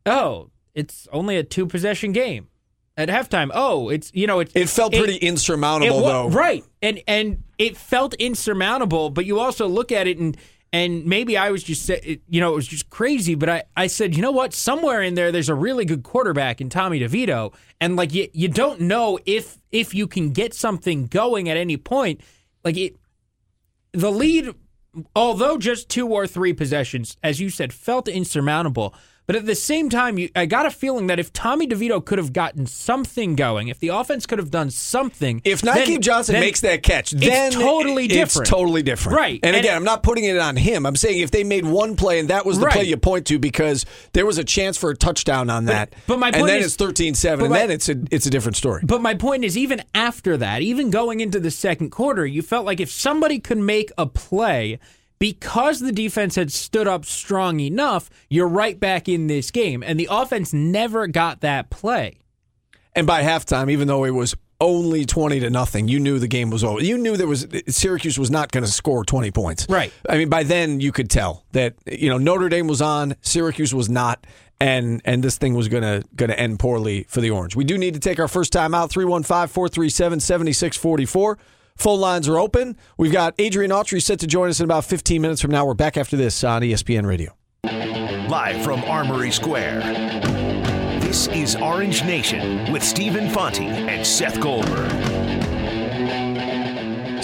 oh 0.06 0.50
it's 0.74 1.08
only 1.12 1.36
a 1.36 1.42
two 1.42 1.66
possession 1.66 2.12
game. 2.12 2.48
at 2.96 3.08
halftime, 3.08 3.50
"Oh, 3.54 3.88
it's 3.88 4.10
you 4.12 4.26
know 4.26 4.40
it's 4.40 4.52
It 4.54 4.68
felt 4.68 4.92
pretty 4.92 5.16
insurmountable, 5.16 6.00
it 6.00 6.02
though. 6.02 6.28
right?" 6.28 6.64
And 6.82 7.00
and 7.06 7.44
it 7.56 7.76
felt 7.76 8.14
insurmountable. 8.14 9.08
But 9.10 9.24
you 9.24 9.38
also 9.38 9.66
look 9.66 9.90
at 9.90 10.06
it 10.06 10.18
and 10.18 10.36
and 10.72 11.04
maybe 11.06 11.36
I 11.36 11.50
was 11.50 11.62
just 11.62 11.88
you 11.88 12.40
know 12.40 12.52
it 12.52 12.56
was 12.56 12.68
just 12.68 12.90
crazy. 12.90 13.34
But 13.34 13.48
I 13.48 13.62
I 13.76 13.86
said, 13.86 14.14
you 14.14 14.22
know 14.22 14.32
what? 14.32 14.52
Somewhere 14.52 15.02
in 15.02 15.14
there, 15.14 15.32
there's 15.32 15.48
a 15.48 15.54
really 15.54 15.84
good 15.84 16.02
quarterback 16.02 16.60
in 16.60 16.68
Tommy 16.68 17.00
DeVito, 17.00 17.54
and 17.80 17.96
like 17.96 18.12
you 18.12 18.28
you 18.32 18.48
don't 18.48 18.80
know 18.82 19.18
if 19.24 19.58
if 19.72 19.94
you 19.94 20.06
can 20.06 20.32
get 20.32 20.52
something 20.54 21.06
going 21.06 21.48
at 21.48 21.56
any 21.56 21.76
point. 21.76 22.20
Like 22.64 22.76
it, 22.76 22.96
the 23.92 24.10
lead, 24.10 24.54
although 25.16 25.56
just 25.58 25.88
two 25.88 26.06
or 26.06 26.26
three 26.26 26.52
possessions, 26.52 27.16
as 27.22 27.40
you 27.40 27.50
said, 27.50 27.72
felt 27.72 28.08
insurmountable. 28.08 28.94
But 29.30 29.36
at 29.36 29.46
the 29.46 29.54
same 29.54 29.88
time, 29.90 30.18
you, 30.18 30.28
I 30.34 30.46
got 30.46 30.66
a 30.66 30.72
feeling 30.72 31.06
that 31.06 31.20
if 31.20 31.32
Tommy 31.32 31.68
DeVito 31.68 32.04
could 32.04 32.18
have 32.18 32.32
gotten 32.32 32.66
something 32.66 33.36
going, 33.36 33.68
if 33.68 33.78
the 33.78 33.86
offense 33.86 34.26
could 34.26 34.40
have 34.40 34.50
done 34.50 34.70
something, 34.72 35.40
If 35.44 35.62
Nykeem 35.62 36.00
Johnson 36.00 36.40
makes 36.40 36.62
that 36.62 36.82
catch, 36.82 37.12
it's 37.12 37.24
then 37.24 37.52
totally 37.52 38.08
different. 38.08 38.48
It's 38.48 38.50
totally 38.50 38.82
different, 38.82 39.16
Right. 39.16 39.38
And, 39.44 39.54
And- 39.54 39.64
again, 39.64 39.76
I'm 39.76 39.84
not 39.84 40.02
putting 40.02 40.24
it 40.24 40.36
on 40.36 40.56
him. 40.56 40.84
I'm 40.84 40.96
saying 40.96 41.20
if 41.20 41.30
they 41.30 41.44
made 41.44 41.64
one 41.64 41.94
play 41.94 42.18
and 42.18 42.28
that 42.30 42.44
was 42.44 42.58
the 42.58 42.66
play 42.66 42.82
you 42.82 42.96
point 42.96 43.26
to 43.28 43.38
because 43.38 43.86
there 44.14 44.26
was 44.26 44.38
a 44.38 44.42
chance 44.42 44.76
for 44.76 44.90
a 44.90 44.96
touchdown 44.96 45.48
on 45.48 45.66
that. 45.66 45.94
but 46.08 46.18
my 46.18 46.30
and 46.30 46.36
point 46.38 46.48
then 46.48 46.58
is- 46.62 46.74
it's 46.74 46.76
13-7, 46.76 47.38
and 47.44 47.50
my- 47.50 47.58
then 47.58 47.70
it's 47.70 47.88
a 47.88 47.94
it's 48.10 48.26
a 48.26 48.30
different 48.30 48.56
story. 48.56 48.82
But 48.84 49.00
my 49.00 49.14
point 49.14 49.44
is, 49.44 49.56
even 49.56 49.80
after 49.94 50.38
that, 50.38 50.62
even 50.62 50.90
going 50.90 51.20
into 51.20 51.38
the 51.38 51.52
second 51.52 51.90
quarter, 51.90 52.26
you 52.26 52.42
felt 52.42 52.66
like 52.66 52.80
if 52.80 52.90
somebody 52.90 53.38
could 53.38 53.58
make 53.58 53.92
a 53.96 54.06
play 54.06 54.80
because 55.20 55.78
the 55.78 55.92
defense 55.92 56.34
had 56.34 56.50
stood 56.50 56.88
up 56.88 57.04
strong 57.04 57.60
enough, 57.60 58.10
you're 58.28 58.48
right 58.48 58.80
back 58.80 59.08
in 59.08 59.28
this 59.28 59.52
game. 59.52 59.84
And 59.84 60.00
the 60.00 60.08
offense 60.10 60.52
never 60.52 61.06
got 61.06 61.42
that 61.42 61.70
play. 61.70 62.18
And 62.96 63.06
by 63.06 63.22
halftime, 63.22 63.70
even 63.70 63.86
though 63.86 64.02
it 64.04 64.10
was 64.10 64.34
only 64.60 65.04
20 65.04 65.38
to 65.40 65.50
nothing, 65.50 65.88
you 65.88 66.00
knew 66.00 66.18
the 66.18 66.26
game 66.26 66.50
was 66.50 66.64
over. 66.64 66.82
You 66.82 66.98
knew 66.98 67.16
there 67.16 67.28
was 67.28 67.46
Syracuse 67.68 68.18
was 68.18 68.30
not 68.30 68.50
going 68.50 68.64
to 68.64 68.70
score 68.70 69.04
20 69.04 69.30
points. 69.30 69.66
Right. 69.68 69.92
I 70.08 70.16
mean, 70.16 70.28
by 70.28 70.42
then 70.42 70.80
you 70.80 70.90
could 70.90 71.08
tell 71.08 71.44
that 71.52 71.74
you 71.86 72.10
know 72.10 72.18
Notre 72.18 72.48
Dame 72.48 72.66
was 72.66 72.82
on, 72.82 73.14
Syracuse 73.20 73.72
was 73.74 73.88
not, 73.88 74.26
and 74.58 75.00
and 75.04 75.22
this 75.22 75.38
thing 75.38 75.54
was 75.54 75.68
going 75.68 75.84
to 75.84 76.02
going 76.16 76.30
to 76.30 76.38
end 76.38 76.58
poorly 76.58 77.04
for 77.08 77.20
the 77.20 77.30
Orange. 77.30 77.54
We 77.54 77.64
do 77.64 77.78
need 77.78 77.94
to 77.94 78.00
take 78.00 78.18
our 78.18 78.28
first 78.28 78.52
time 78.52 78.74
out 78.74 78.90
315-437-7644. 78.90 81.36
Phone 81.76 82.00
lines 82.00 82.28
are 82.28 82.38
open. 82.38 82.76
We've 82.98 83.12
got 83.12 83.34
Adrian 83.38 83.70
Autry 83.70 84.02
set 84.02 84.20
to 84.20 84.26
join 84.26 84.50
us 84.50 84.60
in 84.60 84.64
about 84.64 84.84
15 84.84 85.20
minutes 85.20 85.40
from 85.40 85.50
now. 85.50 85.64
We're 85.64 85.74
back 85.74 85.96
after 85.96 86.16
this 86.16 86.44
on 86.44 86.62
ESPN 86.62 87.06
Radio. 87.06 87.34
Live 87.64 88.62
from 88.62 88.82
Armory 88.84 89.30
Square. 89.30 89.80
This 91.00 91.26
is 91.28 91.56
Orange 91.56 92.04
Nation 92.04 92.72
with 92.72 92.84
Stephen 92.84 93.28
Fonte 93.30 93.62
and 93.62 94.06
Seth 94.06 94.40
Goldberg. 94.40 94.90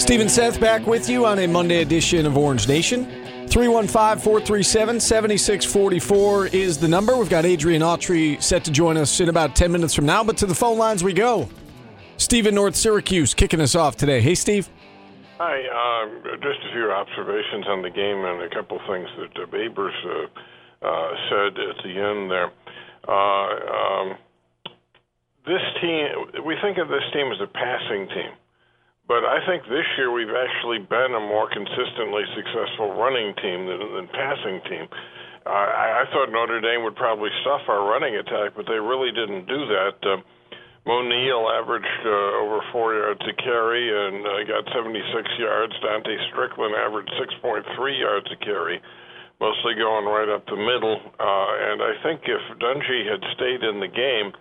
Stephen 0.01 0.29
Seth 0.29 0.59
back 0.59 0.85
with 0.85 1.09
you 1.09 1.25
on 1.25 1.39
a 1.39 1.47
Monday 1.47 1.81
edition 1.81 2.25
of 2.25 2.37
Orange 2.37 2.67
Nation. 2.67 3.05
315 3.47 4.21
437 4.21 4.99
7644 4.99 6.47
is 6.47 6.77
the 6.77 6.87
number. 6.87 7.15
We've 7.17 7.29
got 7.29 7.45
Adrian 7.45 7.81
Autry 7.81 8.41
set 8.41 8.63
to 8.65 8.71
join 8.71 8.97
us 8.97 9.19
in 9.19 9.29
about 9.29 9.55
10 9.55 9.71
minutes 9.71 9.93
from 9.93 10.05
now, 10.05 10.23
but 10.23 10.37
to 10.37 10.45
the 10.45 10.55
phone 10.55 10.77
lines 10.77 11.03
we 11.03 11.13
go. 11.13 11.49
Stephen 12.17 12.55
North 12.55 12.75
Syracuse 12.75 13.33
kicking 13.33 13.61
us 13.61 13.75
off 13.75 13.95
today. 13.95 14.21
Hey, 14.21 14.35
Steve. 14.35 14.69
Hi, 15.37 15.61
um, 15.69 16.23
just 16.41 16.59
a 16.65 16.73
few 16.73 16.89
observations 16.89 17.69
on 17.69 17.85
the 17.85 17.93
game 17.93 18.25
and 18.25 18.41
a 18.41 18.49
couple 18.49 18.81
things 18.89 19.05
that 19.21 19.37
uh, 19.37 19.45
Babers 19.45 19.93
uh, 20.01 20.25
uh, 20.81 21.09
said 21.29 21.53
at 21.61 21.77
the 21.85 21.93
end 21.93 22.31
there. 22.33 22.49
Uh, 23.05 23.49
um, 23.69 24.07
this 25.45 25.61
team, 25.79 26.43
we 26.43 26.57
think 26.65 26.81
of 26.81 26.89
this 26.89 27.05
team 27.13 27.29
as 27.29 27.37
a 27.37 27.45
passing 27.53 28.09
team, 28.09 28.33
but 29.07 29.23
I 29.23 29.45
think 29.45 29.69
this 29.69 29.85
year 29.95 30.11
we've 30.11 30.33
actually 30.33 30.81
been 30.81 31.13
a 31.13 31.21
more 31.21 31.47
consistently 31.53 32.25
successful 32.33 32.97
running 32.97 33.37
team 33.37 33.69
than, 33.69 33.79
than 33.93 34.09
passing 34.09 34.59
team. 34.65 34.89
Uh, 35.45 35.53
I, 35.53 36.01
I 36.01 36.03
thought 36.11 36.33
Notre 36.33 36.59
Dame 36.59 36.83
would 36.83 36.97
probably 36.97 37.29
stuff 37.45 37.61
our 37.69 37.87
running 37.87 38.17
attack, 38.17 38.57
but 38.57 38.65
they 38.65 38.81
really 38.81 39.13
didn't 39.13 39.45
do 39.45 39.69
that. 39.69 39.95
Uh, 40.01 40.17
Moe 40.87 41.03
Neal 41.03 41.51
averaged 41.51 41.99
uh, 42.07 42.39
over 42.47 42.63
four 42.71 42.95
yards 42.95 43.19
a 43.27 43.35
carry 43.43 43.91
and 43.91 44.23
uh, 44.23 44.39
got 44.47 44.63
76 44.71 44.95
yards. 45.35 45.75
Dontae 45.83 46.15
Strickland 46.31 46.79
averaged 46.79 47.11
6.3 47.43 47.67
yards 47.99 48.31
a 48.31 48.39
carry, 48.39 48.79
mostly 49.43 49.75
going 49.75 50.07
right 50.07 50.31
up 50.31 50.47
the 50.47 50.55
middle. 50.55 50.95
Uh, 51.19 51.51
and 51.67 51.83
I 51.83 51.91
think 52.07 52.23
if 52.23 52.39
Dungey 52.63 53.03
had 53.03 53.19
stayed 53.35 53.67
in 53.67 53.83
the 53.83 53.91
game, 53.91 54.31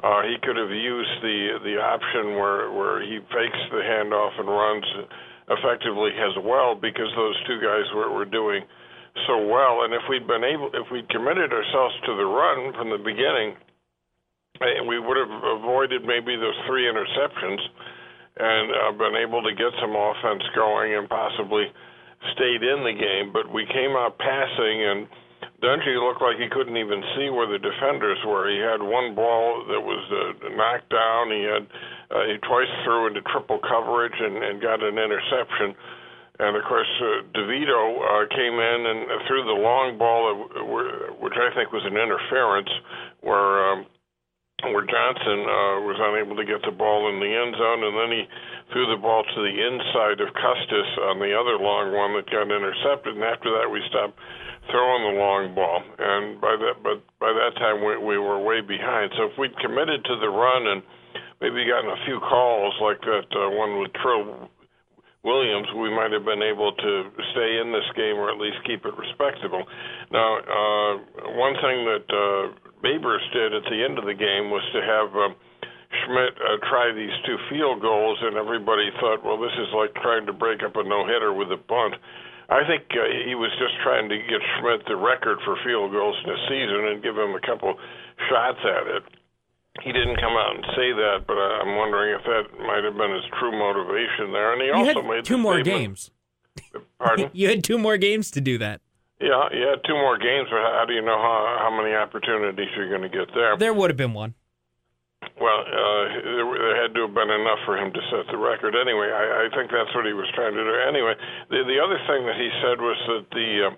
uh, 0.00 0.24
he 0.24 0.40
could 0.40 0.56
have 0.56 0.72
used 0.72 1.20
the 1.20 1.60
the 1.60 1.76
option 1.76 2.32
where 2.40 2.72
where 2.72 3.04
he 3.04 3.20
fakes 3.28 3.60
the 3.68 3.84
handoff 3.84 4.40
and 4.40 4.48
runs 4.48 4.88
effectively 5.52 6.16
as 6.16 6.32
well 6.48 6.72
because 6.74 7.12
those 7.12 7.36
two 7.44 7.60
guys 7.60 7.84
were, 7.92 8.08
were 8.08 8.24
doing 8.24 8.64
so 9.28 9.36
well. 9.36 9.84
And 9.84 9.92
if 9.92 10.08
we'd 10.08 10.26
been 10.26 10.44
able, 10.44 10.72
if 10.72 10.88
we'd 10.88 11.08
committed 11.12 11.52
ourselves 11.52 11.94
to 12.08 12.16
the 12.16 12.24
run 12.24 12.72
from 12.72 12.88
the 12.88 13.04
beginning 13.04 13.60
and 14.60 14.86
we 14.86 14.98
would 14.98 15.16
have 15.16 15.34
avoided 15.58 16.04
maybe 16.04 16.36
those 16.36 16.54
three 16.66 16.86
interceptions 16.86 17.58
and 18.36 18.70
uh, 18.70 18.92
been 18.98 19.16
able 19.18 19.42
to 19.42 19.54
get 19.54 19.70
some 19.80 19.94
offense 19.94 20.42
going 20.54 20.94
and 20.94 21.08
possibly 21.08 21.66
stayed 22.34 22.62
in 22.62 22.82
the 22.82 22.94
game. 22.94 23.32
But 23.32 23.50
we 23.50 23.66
came 23.66 23.94
out 23.94 24.18
passing, 24.18 24.76
and 24.82 25.06
Dungey 25.62 25.98
looked 25.98 26.22
like 26.22 26.38
he 26.38 26.48
couldn't 26.50 26.76
even 26.76 27.02
see 27.14 27.30
where 27.30 27.46
the 27.46 27.58
defenders 27.58 28.18
were. 28.26 28.50
He 28.50 28.58
had 28.58 28.82
one 28.82 29.14
ball 29.14 29.62
that 29.70 29.82
was 29.82 30.02
uh, 30.10 30.48
knocked 30.54 30.90
down. 30.90 31.30
He 31.30 31.42
had 31.46 31.64
uh, 32.10 32.24
he 32.30 32.38
twice 32.46 32.70
threw 32.84 33.06
into 33.06 33.22
triple 33.30 33.58
coverage 33.58 34.18
and, 34.18 34.38
and 34.38 34.62
got 34.62 34.82
an 34.82 34.98
interception. 34.98 35.74
And 36.38 36.56
of 36.58 36.62
course, 36.66 36.90
uh, 36.98 37.22
DeVito 37.30 37.82
uh, 38.02 38.26
came 38.34 38.58
in 38.58 38.78
and 38.90 39.06
threw 39.30 39.46
the 39.46 39.54
long 39.54 39.98
ball, 39.98 40.50
which 41.22 41.38
I 41.38 41.54
think 41.54 41.70
was 41.70 41.86
an 41.86 41.94
interference, 41.94 42.70
where 43.22 43.70
um, 43.70 43.86
where 44.72 44.86
Johnson 44.86 45.44
uh, 45.44 45.76
was 45.84 45.98
unable 46.00 46.38
to 46.38 46.46
get 46.46 46.62
the 46.64 46.72
ball 46.72 47.10
in 47.12 47.20
the 47.20 47.28
end 47.28 47.52
zone, 47.58 47.80
and 47.84 47.94
then 47.98 48.10
he 48.14 48.22
threw 48.72 48.88
the 48.88 49.00
ball 49.02 49.20
to 49.26 49.38
the 49.42 49.54
inside 49.54 50.22
of 50.22 50.32
Custis 50.32 50.90
on 51.12 51.20
the 51.20 51.34
other 51.36 51.60
long 51.60 51.92
one 51.92 52.16
that 52.16 52.30
got 52.30 52.48
intercepted. 52.48 53.18
And 53.18 53.26
after 53.26 53.52
that, 53.60 53.68
we 53.68 53.82
stopped 53.92 54.16
throwing 54.72 55.04
the 55.04 55.16
long 55.20 55.52
ball, 55.52 55.84
and 55.84 56.40
by 56.40 56.56
that, 56.56 56.80
but 56.80 57.04
by 57.20 57.28
that 57.28 57.52
time 57.60 57.84
we, 57.84 58.00
we 58.00 58.16
were 58.16 58.40
way 58.40 58.64
behind. 58.64 59.12
So 59.18 59.28
if 59.28 59.36
we'd 59.36 59.52
committed 59.60 60.00
to 60.08 60.14
the 60.16 60.32
run 60.32 60.64
and 60.64 60.80
maybe 61.44 61.68
gotten 61.68 61.92
a 61.92 62.00
few 62.08 62.16
calls 62.24 62.72
like 62.80 63.00
that 63.04 63.28
uh, 63.28 63.52
one 63.52 63.76
with 63.80 63.92
Trill 64.00 64.48
Williams, 65.24 65.68
we 65.76 65.92
might 65.92 66.12
have 66.12 66.24
been 66.24 66.44
able 66.44 66.72
to 66.72 66.92
stay 67.32 67.60
in 67.60 67.72
this 67.72 67.88
game 67.96 68.16
or 68.16 68.32
at 68.32 68.40
least 68.40 68.56
keep 68.64 68.84
it 68.84 68.92
respectable. 68.96 69.64
Now, 70.12 70.40
uh, 70.40 70.92
one 71.36 71.56
thing 71.60 71.84
that 71.88 72.06
uh, 72.08 72.63
Babers 72.84 73.24
did 73.32 73.54
at 73.56 73.64
the 73.72 73.80
end 73.82 73.96
of 73.98 74.04
the 74.04 74.14
game 74.14 74.52
was 74.52 74.62
to 74.76 74.80
have 74.84 75.08
um, 75.16 75.32
Szmyt 76.04 76.36
uh, 76.36 76.60
try 76.68 76.92
these 76.92 77.14
two 77.24 77.38
field 77.48 77.80
goals, 77.80 78.18
and 78.20 78.36
everybody 78.36 78.90
thought, 79.00 79.24
well, 79.24 79.40
this 79.40 79.54
is 79.56 79.72
like 79.72 79.94
trying 80.04 80.26
to 80.26 80.32
break 80.36 80.62
up 80.62 80.76
a 80.76 80.84
no 80.84 81.06
hitter 81.08 81.32
with 81.32 81.48
a 81.50 81.56
bunt. 81.56 81.96
I 82.52 82.60
think 82.68 82.84
uh, 82.92 83.08
he 83.24 83.34
was 83.34 83.50
just 83.56 83.72
trying 83.82 84.08
to 84.12 84.16
get 84.28 84.44
Szmyt 84.60 84.84
the 84.86 84.96
record 85.00 85.40
for 85.48 85.56
field 85.64 85.90
goals 85.90 86.16
in 86.22 86.28
a 86.28 86.40
season 86.46 86.92
and 86.92 87.02
give 87.02 87.16
him 87.16 87.32
a 87.32 87.40
couple 87.40 87.72
shots 88.28 88.60
at 88.62 88.86
it 89.00 89.02
he 89.82 89.92
didn't 89.92 90.16
come 90.16 90.36
out 90.36 90.54
and 90.54 90.64
say 90.76 90.92
that, 90.92 91.24
but 91.26 91.34
I'm 91.34 91.76
wondering 91.76 92.14
if 92.14 92.24
that 92.24 92.58
might 92.64 92.84
have 92.84 92.96
been 92.96 93.12
his 93.12 93.24
true 93.40 93.50
motivation 93.50 94.32
there. 94.32 94.52
And 94.52 94.62
he 94.62 94.68
You 94.68 94.74
also 94.74 95.02
made 95.02 95.24
two 95.24 95.38
more 95.38 95.54
statement- 95.60 95.78
games. 95.78 96.10
Pardon? 96.98 97.30
You 97.34 97.48
had 97.48 97.64
two 97.64 97.78
more 97.78 97.96
games 97.96 98.30
to 98.32 98.40
do 98.40 98.58
that. 98.58 98.80
Yeah, 99.20 99.46
yeah, 99.52 99.74
two 99.86 99.94
more 99.94 100.18
games. 100.18 100.48
But 100.50 100.62
how 100.62 100.84
do 100.86 100.94
you 100.94 101.02
know 101.02 101.18
how 101.18 101.68
how 101.68 101.70
many 101.70 101.94
opportunities 101.94 102.68
you're 102.76 102.90
going 102.90 103.06
to 103.06 103.12
get 103.12 103.28
there? 103.34 103.56
There 103.56 103.74
would 103.74 103.90
have 103.90 103.96
been 103.96 104.14
one. 104.14 104.34
Well, 105.40 105.60
uh, 105.64 106.02
there, 106.20 106.46
there 106.46 106.76
had 106.82 106.94
to 106.94 107.08
have 107.08 107.14
been 107.16 107.32
enough 107.32 107.62
for 107.64 107.78
him 107.80 107.90
to 107.92 108.02
set 108.12 108.28
the 108.30 108.36
record. 108.36 108.76
Anyway, 108.76 109.08
I, 109.08 109.46
I 109.46 109.56
think 109.56 109.72
that's 109.72 109.90
what 109.96 110.04
he 110.04 110.12
was 110.12 110.28
trying 110.36 110.52
to 110.52 110.62
do. 110.62 110.74
Anyway, 110.84 111.14
the 111.48 111.64
the 111.64 111.78
other 111.80 111.98
thing 112.06 112.26
that 112.26 112.36
he 112.36 112.50
said 112.60 112.76
was 112.78 112.98
that 113.08 113.24
the 113.32 113.50
um, 113.70 113.74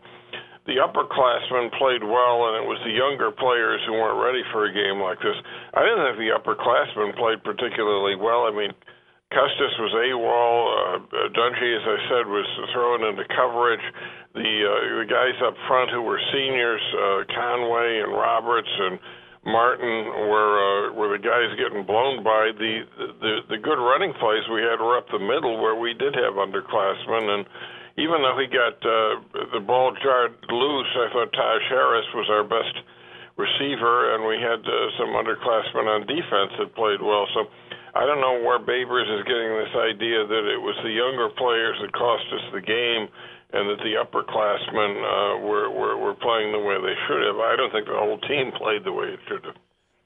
the 0.66 0.83
upperclassmen 0.83 1.70
played 1.79 2.03
well, 2.03 2.51
and 2.51 2.59
it 2.59 2.66
was 2.66 2.83
the 2.83 2.90
younger 2.90 3.31
players 3.31 3.79
who 3.87 3.94
weren't 3.94 4.18
ready 4.18 4.42
for 4.51 4.66
a 4.66 4.72
game 4.75 4.99
like 4.99 5.22
this. 5.22 5.38
I 5.72 5.87
didn't 5.87 6.03
think 6.03 6.18
the 6.18 6.35
upperclassmen 6.35 7.14
played 7.14 7.44
particularly 7.46 8.18
well. 8.18 8.51
I 8.51 8.53
mean, 8.53 8.75
Custis 9.37 9.75
was 9.77 9.92
AWOL. 9.92 10.57
Uh, 10.64 11.29
Dungey, 11.37 11.70
as 11.77 11.85
I 11.85 11.99
said, 12.09 12.25
was 12.25 12.49
thrown 12.72 13.05
into 13.05 13.29
coverage. 13.37 13.85
The 14.33 14.49
uh, 14.64 15.05
the 15.05 15.09
guys 15.09 15.37
up 15.44 15.53
front 15.68 15.92
who 15.92 16.01
were 16.01 16.20
seniors, 16.33 16.81
uh, 16.96 17.29
Conway 17.37 18.01
and 18.01 18.16
Roberts 18.16 18.72
and 18.81 18.96
Martin, 19.44 20.09
were 20.33 20.53
uh, 20.57 20.96
were 20.96 21.12
the 21.12 21.20
guys 21.20 21.53
getting 21.61 21.85
blown 21.85 22.25
by. 22.25 22.57
The, 22.57 22.88
the 23.20 23.35
the 23.53 23.61
good 23.61 23.77
running 23.77 24.16
plays 24.16 24.49
we 24.49 24.64
had 24.64 24.81
were 24.81 24.96
up 24.96 25.05
the 25.12 25.20
middle 25.20 25.61
where 25.61 25.77
we 25.77 25.92
did 25.92 26.16
have 26.16 26.40
underclassmen 26.40 27.29
and 27.29 27.44
even 27.96 28.20
though 28.20 28.37
he 28.37 28.44
got 28.49 28.77
uh, 28.85 29.25
the 29.57 29.61
ball 29.64 29.96
jarred 30.05 30.37
loose, 30.53 30.92
I 30.96 31.09
thought 31.12 31.33
Taj 31.33 31.62
Harris 31.72 32.05
was 32.12 32.29
our 32.29 32.44
best 32.44 32.77
receiver, 33.40 34.12
and 34.12 34.25
we 34.29 34.37
had 34.37 34.61
uh, 34.61 34.77
some 35.01 35.16
underclassmen 35.16 35.88
on 35.88 36.05
defense 36.05 36.53
that 36.61 36.77
played 36.77 37.01
well. 37.01 37.25
So 37.33 37.49
I 37.96 38.04
don't 38.04 38.20
know 38.20 38.44
where 38.44 38.59
Babers 38.61 39.09
is 39.09 39.24
getting 39.24 39.56
this 39.56 39.74
idea 39.74 40.26
that 40.26 40.44
it 40.52 40.61
was 40.61 40.76
the 40.85 40.92
younger 40.92 41.28
players 41.32 41.76
that 41.80 41.92
cost 41.92 42.24
us 42.32 42.44
the 42.52 42.61
game 42.61 43.09
and 43.52 43.70
that 43.70 43.80
the 43.80 43.96
upperclassmen 43.96 44.92
uh, 45.00 45.46
were, 45.46 45.70
were, 45.70 45.96
were 45.96 46.14
playing 46.14 46.52
the 46.52 46.59
way 46.59 46.76
they 46.76 46.96
should 47.09 47.22
have. 47.24 47.37
I 47.37 47.56
don't 47.56 47.72
think 47.72 47.87
the 47.87 47.96
whole 47.96 48.18
team 48.28 48.52
played 48.52 48.85
the 48.85 48.92
way 48.92 49.06
it 49.06 49.20
should 49.28 49.44
have. 49.44 49.56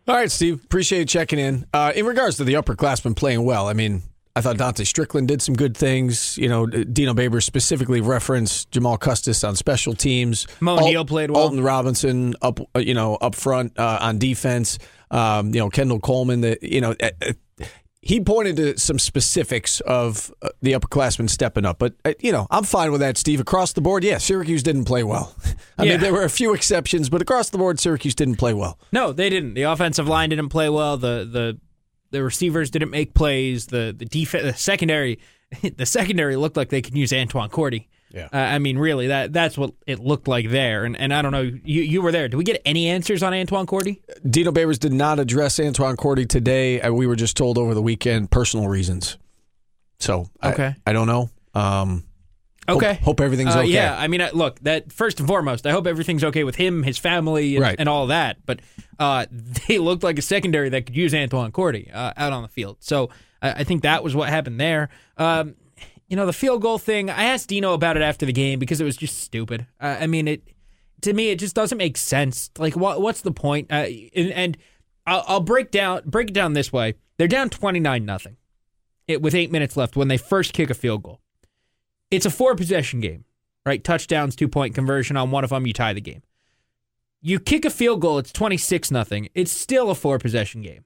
All 0.07 0.15
right, 0.15 0.31
Steve. 0.31 0.63
Appreciate 0.65 1.01
you 1.01 1.05
checking 1.07 1.39
in. 1.39 1.67
Uh, 1.75 1.93
in 1.95 2.07
regards 2.07 2.37
to 2.37 2.45
the 2.45 2.55
upperclassmen 2.55 3.17
playing 3.17 3.45
well, 3.45 3.69
I 3.69 3.73
mean, 3.73 4.03
I 4.37 4.41
thought 4.41 4.57
Dontae 4.57 4.87
Strickland 4.87 5.29
did 5.29 5.43
some 5.43 5.55
good 5.55 5.77
things. 5.77 6.39
You 6.39 6.49
know, 6.49 6.67
Dino 6.67 7.15
Babers 7.15 7.43
specifically 7.43 8.01
referenced 8.01 8.71
Jamal 8.71 8.97
Custis 8.97 9.43
on 9.43 9.57
special 9.57 9.95
teams. 9.95 10.47
Mo 10.61 10.79
Al- 10.79 10.87
Neal 10.87 11.05
played 11.05 11.31
well. 11.31 11.43
Alton 11.43 11.63
Robinson 11.63 12.35
up, 12.41 12.61
uh, 12.75 12.79
you 12.79 12.95
know, 12.95 13.17
up 13.17 13.35
front 13.35 13.79
uh, 13.79 13.99
on 14.01 14.19
defense. 14.19 14.79
Um, 15.11 15.49
you 15.49 15.61
know, 15.61 15.69
Kendall 15.69 16.01
Coleman. 16.01 16.43
That 16.43 16.63
you 16.63 16.81
know, 16.81 16.95
uh, 17.03 17.11
uh, 17.27 17.33
he 18.03 18.19
pointed 18.21 18.57
to 18.57 18.79
some 18.79 18.99
specifics 18.99 19.81
of 19.81 20.33
uh, 20.43 20.49
the 20.63 20.73
upperclassmen 20.73 21.29
stepping 21.29 21.67
up. 21.67 21.79
But 21.79 21.95
uh, 22.05 22.15
you 22.21 22.33
know, 22.33 22.47
I'm 22.51 22.65
fine 22.65 22.93
with 22.93 23.01
that, 23.01 23.17
Steve. 23.19 23.41
Across 23.41 23.75
the 23.75 23.81
board, 23.81 24.05
yeah, 24.05 24.19
Syracuse 24.19 24.63
didn't 24.63 24.87
play 24.87 25.03
well. 25.05 25.35
I 25.79 25.85
Yeah. 25.85 25.93
mean, 25.93 26.01
there 26.01 26.13
were 26.13 26.25
a 26.25 26.31
few 26.31 26.55
exceptions, 26.55 27.09
but 27.11 27.21
across 27.21 27.51
the 27.51 27.59
board, 27.59 27.79
Syracuse 27.79 28.15
didn't 28.15 28.37
play 28.37 28.55
well. 28.55 28.79
No, 28.93 29.13
they 29.13 29.29
didn't. 29.29 29.55
The 29.55 29.63
offensive 29.63 30.09
line 30.09 30.31
didn't 30.31 30.49
play 30.49 30.69
well. 30.71 30.97
The 30.97 31.29
the 31.31 31.59
the 32.11 32.23
receivers 32.25 32.71
didn't 32.71 32.91
make 32.91 33.15
plays. 33.15 33.67
The 33.67 33.95
the 33.97 34.05
defense, 34.07 34.45
the 34.45 34.55
secondary, 34.55 35.19
the 35.77 35.87
secondary 35.87 36.37
looked 36.37 36.57
like 36.57 36.71
they 36.71 36.83
could 36.83 36.97
use 36.97 37.13
Antoine 37.13 37.51
Cordy. 37.51 37.89
Yeah. 38.13 38.29
Uh, 38.33 38.37
I 38.39 38.59
mean, 38.59 38.77
really, 38.79 39.07
that 39.09 39.33
that's 39.33 39.57
what 39.57 39.73
it 39.87 40.01
looked 40.01 40.27
like 40.29 40.51
there. 40.51 40.85
And 40.85 40.97
and 40.97 41.15
I 41.15 41.23
don't 41.23 41.33
know, 41.33 41.43
you 41.43 41.83
you 41.83 42.03
were 42.03 42.11
there. 42.13 42.29
Did 42.29 42.37
we 42.37 42.45
get 42.45 42.61
any 42.65 42.89
answers 42.89 43.23
on 43.23 43.33
Antoine 43.33 43.67
Cordy? 43.67 44.03
Dino 44.29 44.51
Babers 44.53 44.79
did 44.79 44.93
not 44.93 45.19
address 45.21 45.61
Antoine 45.61 45.97
Cordy 45.97 46.27
today. 46.27 46.81
Uh, 46.81 46.93
We 46.93 47.07
were 47.07 47.17
just 47.17 47.37
told 47.37 47.57
over 47.59 47.73
the 47.75 47.83
weekend 47.83 48.31
personal 48.31 48.67
reasons. 48.69 49.17
So 49.99 50.29
Okay. 50.43 50.75
I, 50.87 50.93
don't 50.93 51.07
know. 51.07 51.31
Um, 51.55 52.05
hope- 52.69 52.77
Okay. 52.79 52.95
Hope, 53.03 53.21
everything's 53.21 53.55
Uh, 53.55 53.61
okay. 53.61 53.69
Yeah, 53.69 53.97
I 53.99 54.07
mean, 54.09 54.21
uh, 54.21 54.31
look, 54.33 54.61
that 54.61 54.93
first 54.93 55.19
and 55.19 55.29
foremost, 55.29 55.67
I 55.67 55.73
hope 55.73 55.87
everything's 55.87 56.25
okay 56.25 56.45
with 56.45 56.57
him, 56.57 56.83
his 56.85 56.99
family, 56.99 57.57
and, 57.57 57.63
Right. 57.63 57.77
and 57.79 57.89
all 57.89 58.07
that. 58.09 58.39
But 58.47 58.61
uh, 58.99 59.27
they 59.69 59.79
looked 59.79 60.03
like 60.03 60.19
a 60.19 60.23
secondary 60.23 60.69
that 60.71 60.87
could 60.87 60.97
use 60.97 61.15
Antoine 61.15 61.53
Cordy 61.53 61.91
uh, 61.93 62.13
out 62.17 62.33
on 62.33 62.43
the 62.43 62.49
field. 62.49 62.79
So 62.81 63.11
I, 63.43 63.51
I 63.53 63.65
think 63.65 63.83
that 63.83 64.03
was 64.05 64.15
what 64.15 64.29
happened 64.31 64.59
there. 64.61 64.89
Um, 65.19 65.55
you 66.11 66.17
know, 66.17 66.27
the 66.27 66.33
field 66.33 66.61
goal 66.61 66.77
thing. 66.77 67.09
I 67.09 67.25
asked 67.25 67.49
Dino 67.49 67.73
about 67.73 67.97
it 67.97 68.03
after 68.03 68.27
the 68.27 68.33
game 68.33 68.59
because 68.59 68.81
it 68.81 68.85
was 68.85 68.97
just 68.97 69.21
stupid. 69.21 69.67
Uh, 69.81 69.97
I 70.01 70.07
mean, 70.09 70.27
it 70.27 70.43
to 71.03 71.13
me 71.13 71.31
it 71.31 71.39
just 71.39 71.55
doesn't 71.55 71.79
make 71.79 71.97
sense. 71.97 72.51
Like, 72.59 72.75
what 72.77 73.01
what's 73.01 73.23
the 73.23 73.31
point? 73.31 73.71
Uh, 73.71 73.87
and 74.15 74.33
and 74.33 74.59
I'll, 75.07 75.25
I'll 75.27 75.41
break 75.41 75.71
down 75.71 76.03
break 76.05 76.31
it 76.31 76.35
down 76.35 76.53
this 76.53 76.73
way. 76.73 76.97
They're 77.17 77.29
down 77.29 77.49
twenty 77.49 77.79
nine 77.79 78.05
nothing. 78.05 78.37
It 79.07 79.23
with 79.23 79.37
eight 79.37 79.53
minutes 79.53 79.77
left 79.77 79.97
when 79.97 80.09
they 80.09 80.17
first 80.17 80.53
kick 80.53 80.69
a 80.69 80.75
field 80.75 81.05
goal. 81.05 81.21
It's 82.11 82.27
a 82.27 82.31
four 82.31 82.57
possession 82.57 82.99
game, 83.01 83.25
right? 83.65 83.83
Touchdowns, 83.83 84.35
two 84.35 84.49
point 84.49 84.75
conversion 84.75 85.17
on 85.17 85.31
one 85.31 85.45
of 85.45 85.51
them, 85.51 85.65
you 85.65 85.73
tie 85.73 85.93
the 85.93 86.01
game. 86.01 86.23
You 87.23 87.39
kick 87.39 87.65
a 87.65 87.71
field 87.71 88.01
goal, 88.01 88.19
it's 88.19 88.33
26 88.33 88.91
nothing. 88.91 89.29
It's 89.35 89.53
still 89.53 89.91
a 89.91 89.95
four 89.95 90.19
possession 90.19 90.63
game. 90.63 90.85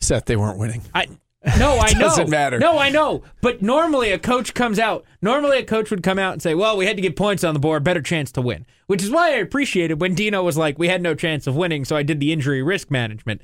Seth, 0.00 0.24
they 0.24 0.36
weren't 0.36 0.58
winning. 0.58 0.82
I 0.94 1.08
no, 1.58 1.78
I 1.78 1.92
know. 1.94 2.00
Doesn't 2.00 2.30
matter. 2.30 2.58
No, 2.58 2.78
I 2.78 2.90
know. 2.90 3.22
But 3.40 3.62
normally 3.62 4.10
a 4.10 4.18
coach 4.18 4.54
comes 4.54 4.78
out. 4.78 5.04
Normally 5.22 5.58
a 5.58 5.64
coach 5.64 5.90
would 5.90 6.02
come 6.02 6.18
out 6.18 6.32
and 6.32 6.42
say, 6.42 6.54
"Well, 6.54 6.76
we 6.76 6.86
had 6.86 6.96
to 6.96 7.02
get 7.02 7.16
points 7.16 7.44
on 7.44 7.54
the 7.54 7.60
board, 7.60 7.84
better 7.84 8.02
chance 8.02 8.32
to 8.32 8.42
win." 8.42 8.66
Which 8.86 9.02
is 9.02 9.10
why 9.10 9.28
I 9.28 9.36
appreciated 9.36 10.00
when 10.00 10.14
Dino 10.14 10.42
was 10.42 10.56
like, 10.56 10.78
"We 10.78 10.88
had 10.88 11.02
no 11.02 11.14
chance 11.14 11.46
of 11.46 11.56
winning, 11.56 11.84
so 11.84 11.96
I 11.96 12.02
did 12.02 12.20
the 12.20 12.32
injury 12.32 12.62
risk 12.62 12.90
management." 12.90 13.40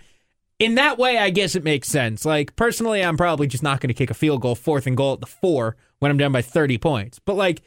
In 0.58 0.76
that 0.76 0.98
way, 0.98 1.18
I 1.18 1.30
guess 1.30 1.54
it 1.54 1.64
makes 1.64 1.88
sense. 1.88 2.24
Like 2.24 2.54
personally, 2.56 3.02
I'm 3.02 3.16
probably 3.16 3.46
just 3.46 3.62
not 3.62 3.80
going 3.80 3.88
to 3.88 3.94
kick 3.94 4.10
a 4.10 4.14
field 4.14 4.40
goal, 4.40 4.54
fourth 4.54 4.86
and 4.86 4.96
goal 4.96 5.14
at 5.14 5.20
the 5.20 5.26
four 5.26 5.76
when 5.98 6.10
I'm 6.10 6.16
down 6.16 6.32
by 6.32 6.42
30 6.42 6.78
points. 6.78 7.18
But 7.18 7.34
like, 7.34 7.62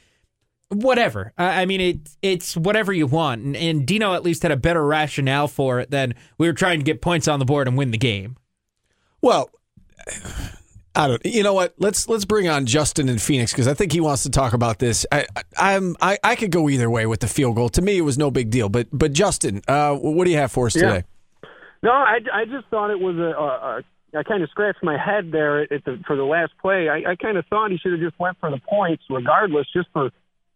whatever. 0.70 1.34
I 1.38 1.62
I 1.62 1.66
mean, 1.66 1.82
it, 1.82 2.10
it's 2.22 2.56
whatever 2.56 2.94
you 2.94 3.06
want. 3.06 3.44
And, 3.44 3.58
and 3.58 3.86
Dino 3.86 4.14
at 4.14 4.24
least 4.24 4.44
had 4.44 4.52
a 4.52 4.58
better 4.58 4.86
rationale 4.86 5.48
for 5.50 5.80
it 5.82 5.92
than 5.92 6.16
we 6.38 6.48
were 6.48 6.54
trying 6.54 6.80
to 6.80 6.86
get 6.86 7.02
points 7.02 7.28
on 7.28 7.40
the 7.40 7.46
board 7.46 7.68
and 7.68 7.78
win 7.78 7.92
the 7.92 7.98
game. 7.98 8.38
Well, 9.22 9.50
I 10.96 11.08
don't. 11.08 11.24
You 11.26 11.44
know 11.44 11.54
what? 11.54 11.76
Let's 11.78 12.10
let's 12.10 12.26
bring 12.26 12.48
on 12.50 12.66
Justin 12.66 13.08
in 13.08 13.20
Phoenix 13.20 13.52
because 13.52 13.68
I 13.68 13.76
think 13.76 13.92
he 13.92 14.02
wants 14.02 14.24
to 14.24 14.32
talk 14.32 14.54
about 14.54 14.80
this. 14.80 15.06
I, 15.12 15.28
I 15.36 15.44
I'm 15.76 15.96
I, 16.02 16.18
I 16.24 16.36
could 16.36 16.52
go 16.52 16.70
either 16.70 16.90
way 16.90 17.06
with 17.06 17.20
the 17.20 17.28
field 17.28 17.56
goal. 17.56 17.70
To 17.70 17.82
me, 17.84 17.98
it 17.98 18.02
was 18.02 18.18
no 18.18 18.32
big 18.32 18.50
deal. 18.50 18.68
But 18.68 18.88
but 18.92 19.14
Justin, 19.14 19.62
uh, 19.68 19.96
what 19.96 20.26
do 20.26 20.32
you 20.32 20.38
have 20.38 20.52
for 20.52 20.66
us 20.66 20.76
Yeah. 20.76 20.82
today? 20.82 21.04
No, 21.84 21.92
I, 21.92 22.18
I 22.34 22.46
just 22.46 22.68
thought 22.70 22.90
it 22.90 23.00
was 23.00 23.16
a. 23.18 23.22
a, 23.22 23.78
a 23.78 23.84
I 24.18 24.24
kind 24.24 24.42
of 24.42 24.50
scratched 24.50 24.82
my 24.82 24.98
head 24.98 25.32
there 25.32 25.62
at 25.62 25.84
the, 25.84 26.00
for 26.08 26.16
the 26.16 26.24
last 26.24 26.54
play. 26.60 26.90
I, 26.90 27.12
I 27.12 27.16
kind 27.18 27.38
of 27.38 27.46
thought 27.48 27.70
he 27.70 27.78
should 27.78 27.92
have 27.92 28.02
just 28.02 28.18
went 28.18 28.40
for 28.40 28.50
the 28.50 28.58
points, 28.58 29.04
regardless, 29.10 29.68
just 29.74 29.90
for 29.94 30.10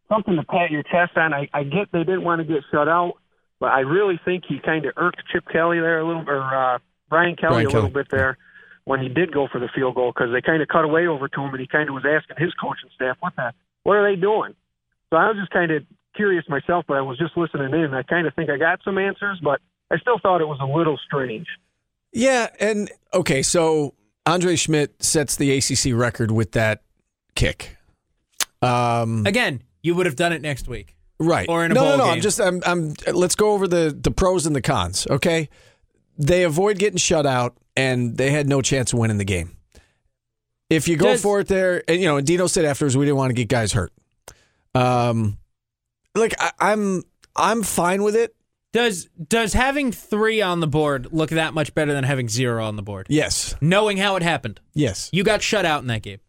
something 0.09 0.37
to 0.37 0.43
pat 0.43 0.71
your 0.71 0.83
chest 0.83 1.17
on. 1.17 1.33
I, 1.33 1.49
I 1.53 1.63
get 1.63 1.91
they 1.91 1.99
didn't 1.99 2.23
want 2.23 2.39
to 2.39 2.45
get 2.45 2.63
shut 2.71 2.87
out, 2.87 3.15
but 3.59 3.67
I 3.67 3.81
really 3.81 4.19
think 4.23 4.45
he 4.47 4.59
kind 4.59 4.85
of 4.85 4.93
irked 4.97 5.21
Chip 5.31 5.43
Kelly 5.51 5.79
there 5.79 5.99
a 5.99 6.07
little, 6.07 6.27
or 6.27 6.41
uh, 6.41 6.79
Brian 7.09 7.35
Kelly 7.35 7.65
Brian 7.65 7.67
a 7.67 7.69
little 7.69 7.89
bit 7.89 8.07
there 8.09 8.37
when 8.85 8.99
he 9.01 9.09
did 9.09 9.31
go 9.31 9.47
for 9.51 9.59
the 9.59 9.69
field 9.73 9.95
goal 9.95 10.11
because 10.15 10.31
they 10.33 10.41
kind 10.41 10.61
of 10.61 10.67
cut 10.67 10.83
away 10.83 11.07
over 11.07 11.27
to 11.27 11.41
him, 11.41 11.51
and 11.51 11.59
he 11.59 11.67
kind 11.67 11.87
of 11.89 11.95
was 11.95 12.03
asking 12.05 12.37
his 12.43 12.53
coaching 12.55 12.89
staff, 12.95 13.17
"What 13.19 13.35
the? 13.35 13.53
What 13.83 13.97
are 13.97 14.09
they 14.09 14.19
doing?" 14.19 14.55
So 15.09 15.17
I 15.17 15.27
was 15.27 15.37
just 15.37 15.51
kind 15.51 15.71
of 15.71 15.83
curious 16.15 16.43
myself, 16.49 16.85
but 16.87 16.97
I 16.97 17.01
was 17.01 17.17
just 17.17 17.35
listening 17.37 17.73
in. 17.73 17.93
I 17.93 18.03
kind 18.03 18.27
of 18.27 18.33
think 18.35 18.49
I 18.49 18.57
got 18.57 18.79
some 18.83 18.97
answers, 18.97 19.39
but 19.43 19.59
I 19.91 19.97
still 19.97 20.19
thought 20.19 20.41
it 20.41 20.47
was 20.47 20.59
a 20.61 20.65
little 20.65 20.97
strange. 21.05 21.47
Yeah, 22.13 22.47
and 22.59 22.91
okay, 23.13 23.41
so 23.41 23.93
Andre 24.25 24.55
Szmyt 24.55 24.89
sets 24.99 25.35
the 25.35 25.57
ACC 25.57 25.97
record 25.97 26.31
with 26.31 26.51
that 26.53 26.81
kick. 27.35 27.77
Um, 28.61 29.25
Again, 29.25 29.63
you 29.81 29.95
would 29.95 30.05
have 30.05 30.15
done 30.15 30.33
it 30.33 30.41
next 30.41 30.67
week. 30.67 30.95
right. 31.19 31.47
or 31.49 31.65
in 31.65 31.71
a 31.71 31.73
no, 31.73 31.81
bowl 31.81 31.89
no, 31.91 31.97
no. 31.97 32.03
game. 32.05 32.13
I'm 32.13 32.21
just. 32.21 32.39
I'm. 32.39 32.61
I'm. 32.65 32.93
Let's 33.11 33.35
go 33.35 33.51
over 33.53 33.67
the 33.67 33.97
the 33.97 34.11
pros 34.11 34.45
and 34.45 34.55
the 34.55 34.61
cons. 34.61 35.07
Okay, 35.09 35.49
they 36.17 36.43
avoid 36.43 36.77
getting 36.77 36.97
shut 36.97 37.25
out, 37.25 37.55
and 37.75 38.17
they 38.17 38.31
had 38.31 38.47
no 38.47 38.61
chance 38.61 38.93
of 38.93 38.99
winning 38.99 39.17
the 39.17 39.25
game. 39.25 39.55
If 40.69 40.87
you 40.87 40.95
go 40.97 41.07
Does- 41.07 41.21
for 41.21 41.39
it 41.41 41.47
there, 41.47 41.83
and 41.87 41.99
you 41.99 42.07
know, 42.07 42.17
and 42.17 42.25
Dino 42.27 42.47
said 42.47 42.65
afterwards, 42.65 42.95
we 42.95 43.05
didn't 43.05 43.17
want 43.17 43.29
to 43.29 43.33
get 43.33 43.47
guys 43.49 43.73
hurt. 43.73 43.91
Um, 44.73 45.37
like 46.15 46.33
I, 46.39 46.51
I'm. 46.59 47.03
I'm 47.35 47.63
fine 47.63 48.03
with 48.03 48.15
it. 48.17 48.35
Does 48.73 49.09
does 49.27 49.53
having 49.53 49.91
three 49.93 50.41
on 50.41 50.59
the 50.59 50.67
board 50.67 51.09
look 51.11 51.29
that 51.31 51.53
much 51.53 51.73
better 51.73 51.93
than 51.93 52.03
having 52.03 52.27
zero 52.29 52.65
on 52.65 52.75
the 52.75 52.81
board? 52.81 53.07
Yes. 53.09 53.55
Knowing 53.61 53.97
how 53.97 54.15
it 54.17 54.23
happened, 54.23 54.59
Yes. 54.73 55.09
you 55.13 55.23
got 55.23 55.41
shut 55.41 55.65
out 55.65 55.81
in 55.81 55.87
that 55.87 56.01
game. 56.03 56.19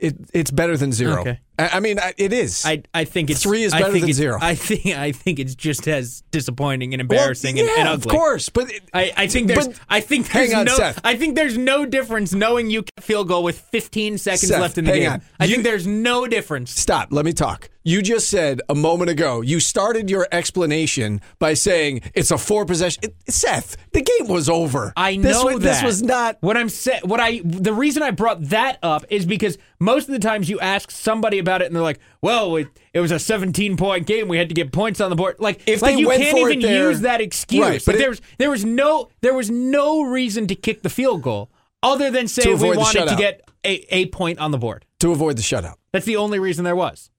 It, 0.00 0.16
it's 0.34 0.50
better 0.50 0.76
than 0.76 0.90
zero. 0.92 1.20
Okay. 1.20 1.40
I, 1.62 1.76
I 1.76 1.80
mean, 1.80 1.98
I, 1.98 2.12
it 2.16 2.32
is. 2.32 2.64
I 2.66 2.82
I 2.94 3.04
think 3.04 3.30
it's 3.30 3.42
Three 3.42 3.62
is 3.62 3.72
I 3.72 3.80
better 3.80 3.92
think 3.92 4.02
than 4.02 4.10
it's- 4.10 4.16
zero. 4.16 4.38
I 4.40 4.54
think 4.54 4.86
I 4.86 5.12
think 5.12 5.38
it's 5.38 5.54
just 5.54 5.86
as 5.88 6.22
disappointing 6.30 6.94
and 6.94 7.00
embarrassing 7.00 7.58
and, 7.58 7.68
yeah, 7.68 7.74
and 7.80 7.88
ugly. 7.88 8.10
Of 8.10 8.16
course, 8.18 8.48
but 8.48 8.70
it- 8.70 8.82
I, 8.92 9.12
I 9.16 9.26
think 9.26 9.48
there's 9.48 9.68
But- 9.68 9.78
I 9.88 10.00
think 10.00 10.30
there's 10.30 10.52
on, 10.54 10.64
no 10.66 10.76
Seth. 10.76 11.00
I 11.04 11.16
think 11.16 11.36
there's 11.36 11.56
no 11.58 11.86
difference 11.86 12.32
knowing 12.34 12.70
you 12.70 12.82
can 12.82 13.02
field 13.02 13.28
goal 13.28 13.42
with 13.42 13.58
15 13.60 14.18
seconds 14.18 14.48
Seth, 14.48 14.60
left 14.60 14.78
in 14.78 14.84
the 14.84 14.90
hang 14.92 15.00
game. 15.00 15.10
on. 15.12 15.22
I 15.40 15.44
You- 15.44 15.52
think 15.56 15.64
there's 15.64 15.86
no 15.86 16.26
difference. 16.26 16.70
Stop. 16.78 17.08
Let 17.10 17.24
me 17.24 17.32
talk. 17.32 17.68
You 17.84 18.00
just 18.00 18.28
said 18.28 18.60
a 18.68 18.76
moment 18.76 19.10
ago, 19.10 19.40
you 19.40 19.58
started 19.58 20.08
your 20.08 20.28
explanation 20.30 21.20
by 21.40 21.54
saying 21.54 22.02
it's 22.14 22.30
a 22.30 22.38
four 22.38 22.64
possession. 22.64 23.02
Seth, 23.28 23.76
the 23.92 24.02
game 24.02 24.28
was 24.28 24.48
over. 24.48 24.92
I 24.96 25.16
This 25.16 25.36
know 25.36 25.46
was, 25.46 25.54
that. 25.54 25.60
This 25.62 25.82
was 25.82 26.00
not. 26.00 26.36
what 26.42 26.56
I'm 26.56 26.68
saying. 26.68 27.00
what 27.04 27.18
I 27.18 27.40
the 27.44 27.72
reason 27.72 28.04
I 28.04 28.12
brought 28.12 28.40
that 28.50 28.78
up 28.84 29.04
is 29.10 29.26
because 29.26 29.58
most 29.80 30.06
of 30.08 30.12
the 30.12 30.20
times 30.20 30.48
you 30.48 30.60
ask 30.60 30.92
somebody 30.92 31.40
about 31.40 31.51
it 31.60 31.66
and 31.66 31.76
they're 31.76 31.82
like, 31.82 31.98
"Well, 32.22 32.56
it, 32.56 32.68
it 32.94 33.00
was 33.00 33.10
a 33.10 33.18
17 33.18 33.76
point 33.76 34.06
game. 34.06 34.28
We 34.28 34.38
had 34.38 34.48
to 34.48 34.54
get 34.54 34.72
points 34.72 35.00
on 35.00 35.10
the 35.10 35.16
board." 35.16 35.36
Like, 35.40 35.60
If 35.66 35.82
like 35.82 35.96
they 35.96 36.00
you 36.00 36.08
can't 36.08 36.38
even 36.38 36.60
there- 36.60 36.88
use 36.90 37.00
that 37.02 37.20
excuse. 37.20 37.60
Right, 37.60 37.82
but 37.84 37.88
Like, 37.88 37.96
it- 37.96 37.98
there 37.98 38.08
was 38.10 38.20
there 38.38 38.50
was 38.50 38.64
no 38.64 39.10
there 39.20 39.34
was 39.34 39.50
no 39.50 40.02
reason 40.04 40.46
to 40.46 40.54
kick 40.54 40.82
the 40.82 40.88
field 40.88 41.20
goal 41.22 41.50
other 41.82 42.10
than 42.10 42.28
say 42.28 42.54
we 42.54 42.76
wanted 42.76 43.08
to 43.08 43.16
get 43.16 43.42
a, 43.64 43.94
a 43.94 44.06
point 44.06 44.38
on 44.38 44.52
the 44.52 44.58
board. 44.58 44.86
To 45.00 45.10
avoid 45.10 45.36
the 45.36 45.42
shutout. 45.42 45.74
That's 45.92 46.06
the 46.06 46.16
only 46.16 46.38
reason 46.38 46.64
there 46.64 46.76
was. 46.76 47.10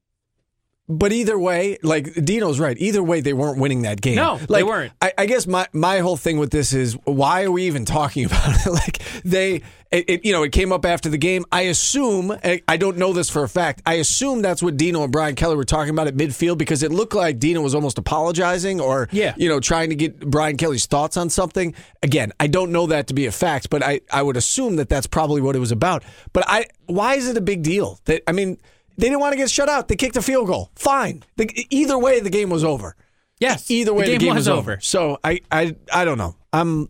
But 0.89 1.13
either 1.13 1.39
way, 1.39 1.77
like 1.81 2.13
Dino's 2.25 2.59
right. 2.59 2.77
Either 2.77 3.01
way, 3.01 3.21
they 3.21 3.31
weren't 3.31 3.57
winning 3.57 3.83
that 3.83 4.01
game. 4.01 4.15
No, 4.15 4.33
like, 4.33 4.47
they 4.49 4.63
weren't. 4.63 4.91
I, 5.01 5.13
I 5.17 5.25
guess 5.27 5.47
my 5.47 5.65
my 5.71 5.99
whole 5.99 6.17
thing 6.17 6.37
with 6.39 6.51
this 6.51 6.73
is 6.73 6.93
why 7.05 7.43
are 7.43 7.51
we 7.51 7.63
even 7.67 7.85
talking 7.85 8.25
about 8.29 8.65
it? 8.65 8.69
like 8.69 9.01
they, 9.23 9.55
it, 9.91 10.09
it, 10.09 10.25
you 10.25 10.31
know, 10.31 10.43
it 10.43 10.51
came 10.51 10.71
up 10.71 10.85
after 10.85 11.09
the 11.09 11.17
game. 11.17 11.45
I 11.51 11.61
assume 11.63 12.35
I 12.67 12.77
don't 12.77 12.97
know 12.97 13.13
this 13.13 13.29
for 13.29 13.43
a 13.43 13.49
fact. 13.49 13.81
I 13.85 13.95
assume 13.95 14.41
that's 14.41 14.61
what 14.63 14.77
Dino 14.77 15.03
and 15.03 15.11
Brian 15.11 15.35
Kelly 15.35 15.55
were 15.55 15.65
talking 15.65 15.89
about 15.91 16.07
at 16.07 16.15
midfield 16.15 16.57
because 16.57 16.83
it 16.83 16.91
looked 16.91 17.13
like 17.13 17.39
Dino 17.39 17.61
was 17.61 17.75
almost 17.75 17.97
apologizing 17.97 18.79
or 18.81 19.07
Yeah. 19.11 19.33
you 19.37 19.49
know 19.49 19.59
trying 19.59 19.89
to 19.89 19.95
get 19.95 20.19
Brian 20.19 20.57
Kelly's 20.57 20.85
thoughts 20.85 21.17
on 21.17 21.29
something. 21.29 21.73
Again, 22.01 22.33
I 22.39 22.47
don't 22.47 22.71
know 22.71 22.87
that 22.87 23.07
to 23.07 23.13
be 23.13 23.25
a 23.25 23.31
fact, 23.31 23.69
but 23.69 23.83
I 23.83 24.01
I 24.11 24.21
would 24.23 24.37
assume 24.37 24.77
that 24.77 24.89
that's 24.89 25.07
probably 25.07 25.41
what 25.41 25.55
it 25.55 25.59
was 25.59 25.71
about. 25.71 26.03
But 26.33 26.43
I 26.47 26.65
why 26.87 27.15
is 27.15 27.27
it 27.27 27.37
a 27.37 27.41
big 27.41 27.63
deal? 27.63 27.99
That 28.05 28.23
I 28.27 28.31
mean. 28.31 28.57
They 28.95 29.07
didn't 29.07 29.21
want 29.21 29.33
to 29.33 29.37
get 29.37 29.49
shut 29.49 29.69
out. 29.69 29.87
They 29.87 29.95
kicked 29.95 30.15
a 30.17 30.21
field 30.21 30.45
goal. 30.45 30.69
Fine. 30.75 31.23
The, 31.35 31.49
either 31.71 31.97
way, 31.97 32.19
the 32.19 32.29
game 32.29 32.51
was 32.51 32.63
over. 32.63 32.95
Yes, 33.39 33.71
Either 33.71 33.91
way, 33.91 34.05
the 34.05 34.11
the 34.11 34.17
game 34.19 34.27
game, 34.27 34.35
was 34.35 34.47
was 34.47 34.49
over. 34.49 34.77
So 34.81 35.17
I, 35.23 35.41
I, 35.51 35.75
I 35.91 36.05
don't 36.05 36.19
know. 36.19 36.35
I'm, 36.53 36.89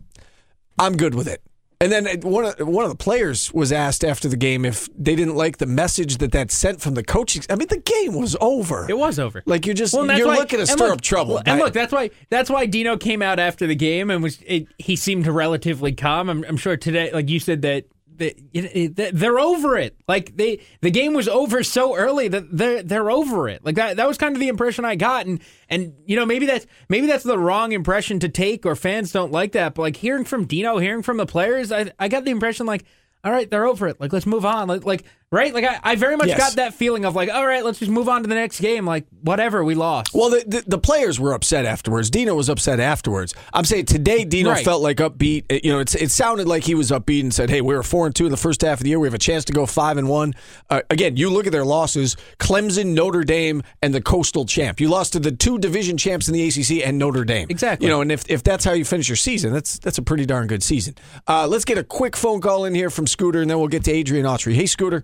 I'm 0.77 0.97
good 0.97 1.15
with 1.15 1.29
it. 1.29 1.41
And 1.81 1.91
then 1.91 2.05
one 2.21 2.45
of 2.45 2.55
one 2.67 2.85
of 2.85 2.91
the 2.91 2.97
players 2.97 3.53
was 3.53 3.71
asked 3.71 4.03
after 4.05 4.27
the 4.29 4.37
game 4.37 4.63
if 4.65 4.87
they 4.97 5.15
didn't 5.15 5.35
like 5.35 5.57
the 5.57 5.65
message 5.65 6.17
that 6.19 6.31
that 6.31 6.51
sent 6.51 6.79
from 6.81 6.93
the 6.93 7.03
coaching. 7.03 7.43
I 7.49 7.55
mean, 7.55 7.67
the 7.67 7.77
game 7.79 8.15
was 8.15 8.35
over. 8.39 8.85
It 8.89 8.97
was 8.97 9.19
over. 9.19 9.43
Like 9.45 9.65
you're 9.65 9.75
just 9.75 9.93
Well, 9.93 10.05
you're 10.17 10.27
why- 10.27 10.37
looking 10.37 10.59
to 10.59 10.67
stir 10.67 10.85
look- 10.85 10.93
up 10.93 11.01
trouble. 11.01 11.41
And 11.45 11.59
look, 11.59 11.73
that's 11.73 11.91
why 11.91 12.09
that's 12.29 12.49
why 12.49 12.65
Dino 12.65 12.95
came 12.97 13.21
out 13.21 13.39
after 13.39 13.67
the 13.67 13.75
game 13.75 14.09
and 14.09 14.23
was 14.23 14.39
it, 14.45 14.67
he 14.77 14.95
seemed 14.95 15.27
relatively 15.27 15.91
calm. 15.91 16.29
I'm, 16.29 16.43
I'm 16.47 16.57
sure 16.57 16.77
today, 16.77 17.11
like 17.11 17.29
you 17.29 17.39
said, 17.39 17.61
that. 17.63 17.85
It, 18.19 18.95
they're 18.95 19.39
over 19.39 19.77
it. 19.77 19.95
Like 20.07 20.35
they, 20.35 20.61
the 20.81 20.91
game 20.91 21.13
was 21.13 21.27
over 21.27 21.63
so 21.63 21.95
early 21.95 22.27
that 22.27 22.55
they're 22.55 22.83
they're 22.83 23.11
over 23.11 23.49
it. 23.49 23.63
Like 23.65 23.75
that. 23.75 23.97
That 23.97 24.07
was 24.07 24.17
kind 24.17 24.35
of 24.35 24.39
the 24.39 24.47
impression 24.47 24.85
I 24.85 24.95
got, 24.95 25.25
and 25.25 25.39
and 25.69 25.93
you 26.05 26.15
know 26.15 26.25
maybe 26.25 26.45
that's 26.45 26.65
maybe 26.89 27.07
that's 27.07 27.23
the 27.23 27.37
wrong 27.37 27.71
impression 27.71 28.19
to 28.19 28.29
take, 28.29 28.65
or 28.65 28.75
fans 28.75 29.11
don't 29.11 29.31
like 29.31 29.53
that. 29.53 29.75
But 29.75 29.81
like 29.83 29.97
hearing 29.97 30.25
from 30.25 30.45
Dino, 30.45 30.77
hearing 30.77 31.03
from 31.03 31.17
the 31.17 31.25
players, 31.25 31.71
I 31.71 31.91
I 31.99 32.07
got 32.07 32.25
the 32.25 32.31
impression 32.31 32.65
like, 32.65 32.85
all 33.23 33.31
right, 33.31 33.49
they're 33.49 33.65
over 33.65 33.87
it. 33.87 33.99
Like 33.99 34.13
let's 34.13 34.25
move 34.25 34.45
on. 34.45 34.67
Like, 34.67 34.85
like 34.85 35.03
right, 35.33 35.53
like 35.53 35.65
I, 35.65 35.79
I 35.83 35.95
very 35.95 36.15
much 36.15 36.27
Yes. 36.27 36.37
got 36.37 36.53
that 36.57 36.73
feeling 36.73 37.03
of 37.05 37.15
like, 37.15 37.29
all 37.29 37.45
right, 37.45 37.63
let's 37.65 37.79
just 37.79 37.91
move 37.91 38.07
on 38.07 38.21
to 38.21 38.27
the 38.29 38.35
next 38.35 38.59
game. 38.59 38.85
Like 38.85 39.05
whatever, 39.21 39.63
we 39.63 39.75
lost. 39.75 40.13
Well, 40.13 40.29
the, 40.29 40.43
the 40.47 40.63
the 40.67 40.77
players 40.77 41.19
were 41.19 41.33
upset 41.33 41.65
afterwards. 41.65 42.09
Dino 42.09 42.35
was 42.35 42.49
upset 42.49 42.79
afterwards. 42.79 43.33
I'm 43.53 43.65
saying 43.65 43.85
today, 43.87 44.23
Dino 44.25 44.51
Right. 44.51 44.63
felt 44.63 44.81
like 44.81 44.97
upbeat. 44.97 45.63
You 45.63 45.71
know, 45.73 45.79
it's, 45.79 45.95
it 45.95 46.11
sounded 46.11 46.47
like 46.47 46.63
he 46.63 46.75
was 46.75 46.91
upbeat 46.91 47.21
and 47.21 47.33
said, 47.33 47.49
"Hey, 47.49 47.61
we 47.61 47.73
were 47.75 47.83
four 47.83 48.05
and 48.05 48.15
two 48.15 48.25
in 48.25 48.31
the 48.31 48.37
first 48.37 48.61
half 48.61 48.79
of 48.79 48.83
the 48.83 48.89
year. 48.89 48.99
We 48.99 49.07
have 49.07 49.13
a 49.13 49.17
chance 49.19 49.43
to 49.45 49.53
go 49.53 49.65
five 49.65 49.97
and 49.97 50.07
one." 50.07 50.33
Uh, 50.69 50.81
again, 50.89 51.17
you 51.17 51.29
look 51.29 51.45
at 51.47 51.51
their 51.51 51.65
losses: 51.65 52.15
Clemson, 52.39 52.93
Notre 52.93 53.23
Dame, 53.23 53.63
and 53.81 53.93
the 53.93 54.01
Coastal 54.01 54.45
champ. 54.45 54.79
You 54.79 54.87
lost 54.89 55.13
to 55.13 55.19
the 55.19 55.31
two 55.31 55.57
division 55.57 55.97
champs 55.97 56.27
in 56.27 56.33
the 56.33 56.47
ACC 56.47 56.85
and 56.87 56.97
Notre 56.99 57.25
Dame. 57.25 57.47
Exactly. 57.49 57.87
You 57.87 57.93
know, 57.93 58.01
and 58.01 58.11
if 58.11 58.23
if 58.29 58.43
that's 58.43 58.63
how 58.65 58.73
you 58.73 58.85
finish 58.85 59.09
your 59.09 59.15
season, 59.15 59.51
that's 59.51 59.79
that's 59.79 59.97
a 59.97 60.01
pretty 60.03 60.25
darn 60.25 60.47
good 60.47 60.61
season. 60.63 60.95
Uh, 61.27 61.47
let's 61.47 61.65
get 61.65 61.77
a 61.77 61.83
quick 61.83 62.15
phone 62.15 62.39
call 62.41 62.65
in 62.65 62.75
here 62.75 62.89
from 62.89 63.07
Scooter, 63.07 63.41
and 63.41 63.49
then 63.49 63.57
we'll 63.57 63.67
get 63.67 63.83
to 63.85 63.91
Adrian 63.91 64.25
Autry. 64.25 64.53
Hey, 64.53 64.65
Scooter. 64.67 65.03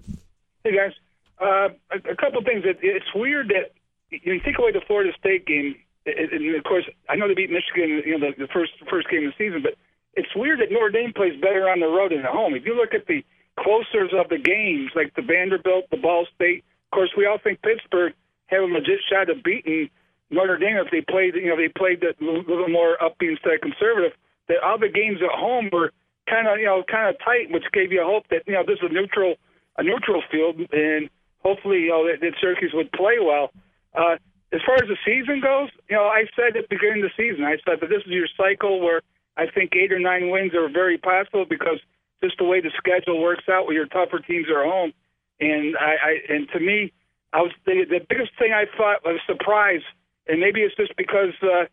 Hey 0.70 0.78
guys, 0.78 0.94
uh, 1.42 1.74
a, 1.90 2.14
a 2.14 2.16
couple 2.16 2.44
things. 2.46 2.62
It, 2.64 2.78
it's 2.84 3.10
weird 3.16 3.50
that 3.50 3.74
you, 4.14 4.40
take 4.46 4.60
away 4.60 4.72
the 4.72 4.86
Florida 4.86 5.10
State 5.18 5.48
game, 5.48 5.74
and 6.06 6.56
of 6.56 6.64
course 6.64 6.86
I 7.10 7.16
know 7.16 7.28
they 7.28 7.34
beat 7.34 7.50
Michigan, 7.50 8.06
you 8.06 8.20
know, 8.20 8.30
the, 8.30 8.46
the 8.46 8.52
first 8.54 8.74
first 8.88 9.10
game 9.10 9.26
of 9.26 9.34
the 9.34 9.38
season, 9.44 9.64
but 9.66 9.74
it's 10.14 10.30
weird 10.36 10.62
that 10.62 10.70
Notre 10.70 10.92
Dame 10.94 11.12
plays 11.12 11.34
better 11.42 11.66
on 11.66 11.80
the 11.80 11.90
road 11.90 12.12
than 12.12 12.20
at 12.20 12.30
home. 12.30 12.54
If 12.54 12.68
you 12.68 12.78
look 12.78 12.94
at 12.94 13.08
the 13.08 13.26
closers 13.58 14.14
of 14.14 14.30
the 14.30 14.38
games, 14.38 14.92
like 14.94 15.16
the 15.16 15.26
Vanderbilt, 15.26 15.90
the 15.90 15.98
Ball 15.98 16.28
State, 16.36 16.62
of 16.86 16.92
course 16.94 17.10
we 17.18 17.26
all 17.26 17.40
think 17.42 17.64
Pittsburgh 17.64 18.14
have 18.54 18.62
a 18.62 18.70
legit 18.70 19.02
shot 19.10 19.32
of 19.34 19.42
beating 19.42 19.90
Notre 20.30 20.62
Dame 20.62 20.78
if 20.78 20.94
they 20.94 21.02
played, 21.02 21.34
you 21.34 21.50
know, 21.50 21.58
they 21.58 21.74
played 21.74 22.06
a 22.06 22.14
little 22.22 22.70
more 22.70 22.94
upbeat 23.02 23.42
instead 23.42 23.58
of 23.58 23.62
conservative. 23.62 24.14
That 24.50 24.62
all 24.62 24.78
the 24.78 24.94
games 24.94 25.18
at 25.26 25.34
home 25.34 25.74
were 25.74 25.94
kind 26.30 26.46
of, 26.46 26.60
you 26.62 26.70
know, 26.70 26.86
kind 26.86 27.10
of 27.10 27.18
tight, 27.26 27.50
which 27.50 27.66
gave 27.74 27.92
you 27.92 28.04
a 28.04 28.06
hope 28.06 28.30
that 28.30 28.46
you 28.46 28.54
know 28.54 28.62
this 28.62 28.78
is 28.78 28.86
a 28.86 28.94
neutral 28.94 29.42
a 29.80 29.84
neutral 29.84 30.22
field, 30.30 30.60
and 30.72 31.10
hopefully, 31.40 31.88
you 31.88 31.90
know, 31.90 32.06
that, 32.06 32.20
that 32.20 32.34
Syracuse 32.40 32.72
would 32.76 32.92
play 32.92 33.16
well. 33.24 33.52
Uh, 33.96 34.20
as 34.52 34.60
far 34.66 34.76
as 34.76 34.90
the 34.90 34.98
season 35.06 35.40
goes, 35.42 35.70
you 35.90 35.96
know, 35.96 36.04
I 36.04 36.26
said 36.36 36.58
at 36.58 36.68
the 36.68 36.76
beginning 36.76 37.04
of 37.04 37.10
the 37.10 37.18
season, 37.18 37.46
I 37.46 37.58
said 37.64 37.80
that 37.82 37.90
this 37.90 38.04
is 38.06 38.12
your 38.12 38.28
cycle 38.36 38.82
where 38.82 39.02
I 39.38 39.46
think 39.48 39.72
eight 39.76 39.92
or 39.92 40.00
nine 40.00 40.30
wins 40.30 40.54
are 40.54 40.68
very 40.68 40.98
possible 40.98 41.46
because 41.48 41.80
just 42.22 42.38
the 42.38 42.44
way 42.44 42.60
the 42.60 42.72
schedule 42.76 43.22
works 43.22 43.48
out, 43.48 43.66
where 43.66 43.76
your 43.76 43.88
tougher 43.88 44.20
teams 44.20 44.48
are 44.50 44.66
home, 44.66 44.92
and 45.40 45.78
I, 45.78 45.96
I 46.04 46.34
and 46.34 46.50
to 46.50 46.60
me, 46.60 46.92
I 47.32 47.42
was 47.42 47.52
the, 47.66 47.86
the 47.88 48.04
biggest 48.10 48.32
thing 48.38 48.52
I 48.52 48.66
thought 48.76 49.06
was 49.06 49.22
surprise, 49.26 49.86
and 50.28 50.40
maybe 50.40 50.62
it's 50.62 50.76
just 50.76 50.96
because. 50.98 51.34
Uh, 51.42 51.66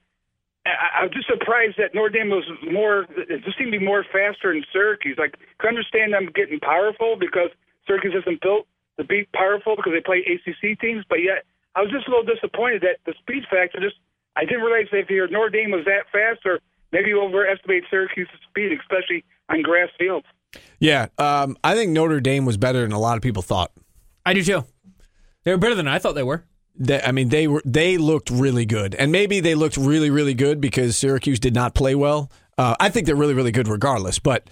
I, 0.66 1.03
I'm 1.03 1.11
just 1.12 1.29
surprised 1.29 1.77
that 1.79 1.95
Notre 1.95 2.11
Dame 2.11 2.31
was 2.31 2.42
more. 2.71 3.07
It 3.16 3.45
just 3.45 3.57
seemed 3.57 3.73
to 3.73 3.79
be 3.79 3.85
more 3.85 4.03
faster 4.03 4.53
in 4.53 4.64
Syracuse. 4.73 5.16
Like, 5.16 5.37
can 5.61 5.69
understand 5.69 6.12
them 6.12 6.29
getting 6.35 6.59
powerful 6.59 7.14
because 7.14 7.51
Syracuse 7.87 8.14
isn't 8.22 8.40
built 8.40 8.66
to 8.99 9.05
be 9.05 9.29
powerful 9.35 9.77
because 9.77 9.92
they 9.92 10.01
play 10.01 10.25
ACC 10.25 10.79
teams. 10.81 11.05
But 11.09 11.22
yet, 11.22 11.44
I 11.75 11.83
was 11.83 11.90
just 11.90 12.09
a 12.09 12.11
little 12.11 12.25
disappointed 12.25 12.83
that 12.83 12.99
the 13.05 13.14
speed 13.20 13.44
factor 13.51 13.81
just. 13.81 13.96
I 14.37 14.44
didn't 14.44 14.61
realize 14.61 14.88
that 14.92 14.99
if 14.99 15.11
your 15.11 15.29
Notre 15.29 15.49
Dame 15.49 15.70
was 15.70 15.87
that 15.87 16.05
fast, 16.12 16.44
or 16.44 16.61
maybe 16.92 17.09
you 17.09 17.22
overestimate 17.22 17.85
Syracuse's 17.88 18.38
speed, 18.51 18.70
especially 18.72 19.25
on 19.49 19.62
grass 19.62 19.88
fields. 19.99 20.27
Yeah, 20.79 21.07
um, 21.16 21.57
I 21.64 21.75
think 21.75 21.92
Notre 21.92 22.20
Dame 22.20 22.44
was 22.44 22.59
better 22.59 22.83
than 22.83 22.92
a 22.92 22.99
lot 22.99 23.16
of 23.16 23.22
people 23.22 23.42
thought. 23.42 23.72
I 24.27 24.35
do 24.35 24.42
too. 24.42 24.64
They 25.44 25.53
were 25.53 25.59
better 25.59 25.75
than 25.75 25.88
I 25.88 25.99
thought 25.99 26.14
they 26.14 26.22
were. 26.22 26.44
They, 26.79 27.01
I 27.01 27.12
mean, 27.12 27.31
they 27.31 27.46
were 27.46 27.62
they 27.64 27.96
looked 27.96 28.31
really 28.31 28.66
good, 28.66 28.94
and 28.96 29.11
maybe 29.11 29.40
they 29.40 29.55
looked 29.55 29.77
really 29.77 30.11
really 30.11 30.35
good 30.35 30.61
because 30.61 30.96
Syracuse 30.96 31.40
did 31.40 31.55
not 31.55 31.75
play 31.75 31.94
well. 31.94 32.31
Uh, 32.59 32.75
I 32.79 32.90
think 32.90 33.07
they're 33.07 33.16
really 33.16 33.35
really 33.35 33.53
good 33.53 33.68
regardless, 33.68 34.18
but 34.18 34.49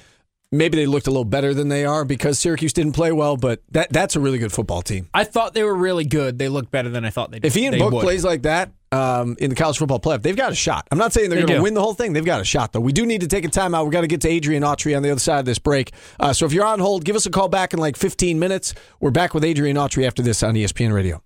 maybe 0.56 0.76
they 0.76 0.86
looked 0.86 1.06
a 1.06 1.10
little 1.10 1.24
better 1.24 1.52
than 1.54 1.68
they 1.68 1.84
are 1.84 2.04
because 2.04 2.38
Syracuse 2.38 2.72
didn't 2.72 2.92
play 2.92 3.12
well. 3.12 3.36
But 3.36 3.60
that 3.72 3.92
that's 3.92 4.16
a 4.16 4.20
really 4.20 4.38
good 4.38 4.52
football 4.52 4.82
team. 4.82 5.08
I 5.12 5.24
thought 5.24 5.54
they 5.54 5.62
were 5.62 5.74
really 5.74 6.04
good. 6.04 6.38
They 6.38 6.48
looked 6.48 6.70
better 6.70 6.88
than 6.88 7.04
I 7.04 7.10
thought 7.10 7.30
they 7.30 7.38
did. 7.40 7.46
If 7.46 7.56
Ian 7.56 7.72
they 7.72 7.78
Book 7.78 7.92
would. 7.92 8.02
plays 8.02 8.24
like 8.24 8.42
that 8.42 8.72
um, 8.92 9.36
in 9.40 9.50
the 9.50 9.56
college 9.56 9.78
football 9.78 10.00
playoff, 10.00 10.22
they've 10.22 10.36
got 10.36 10.52
a 10.52 10.54
shot. 10.54 10.86
I'm 10.90 10.98
not 10.98 11.12
saying 11.12 11.30
they're 11.30 11.40
They 11.40 11.46
going 11.46 11.58
to 11.58 11.62
win 11.62 11.74
the 11.74 11.82
whole 11.82 11.94
thing. 11.94 12.12
They've 12.12 12.24
got 12.24 12.40
a 12.40 12.44
shot, 12.44 12.72
though. 12.72 12.80
We 12.80 12.92
do 12.92 13.04
need 13.04 13.22
to 13.22 13.26
take 13.26 13.44
a 13.44 13.48
timeout. 13.48 13.82
We've 13.84 13.92
got 13.92 14.02
to 14.02 14.06
get 14.06 14.20
to 14.22 14.28
Adrian 14.28 14.62
Autry 14.62 14.96
on 14.96 15.02
the 15.02 15.10
other 15.10 15.20
side 15.20 15.40
of 15.40 15.44
this 15.44 15.58
break. 15.58 15.92
Uh, 16.20 16.32
so 16.32 16.46
if 16.46 16.52
you're 16.52 16.66
on 16.66 16.78
hold, 16.80 17.04
give 17.04 17.16
us 17.16 17.26
a 17.26 17.30
call 17.30 17.48
back 17.48 17.72
in 17.74 17.80
like 17.80 17.96
15 17.96 18.38
minutes. 18.38 18.74
We're 19.00 19.10
back 19.10 19.34
with 19.34 19.44
Adrian 19.44 19.76
Autry 19.76 20.06
after 20.06 20.22
this 20.22 20.42
on 20.42 20.54
ESPN 20.54 20.92
Radio. 20.92 21.20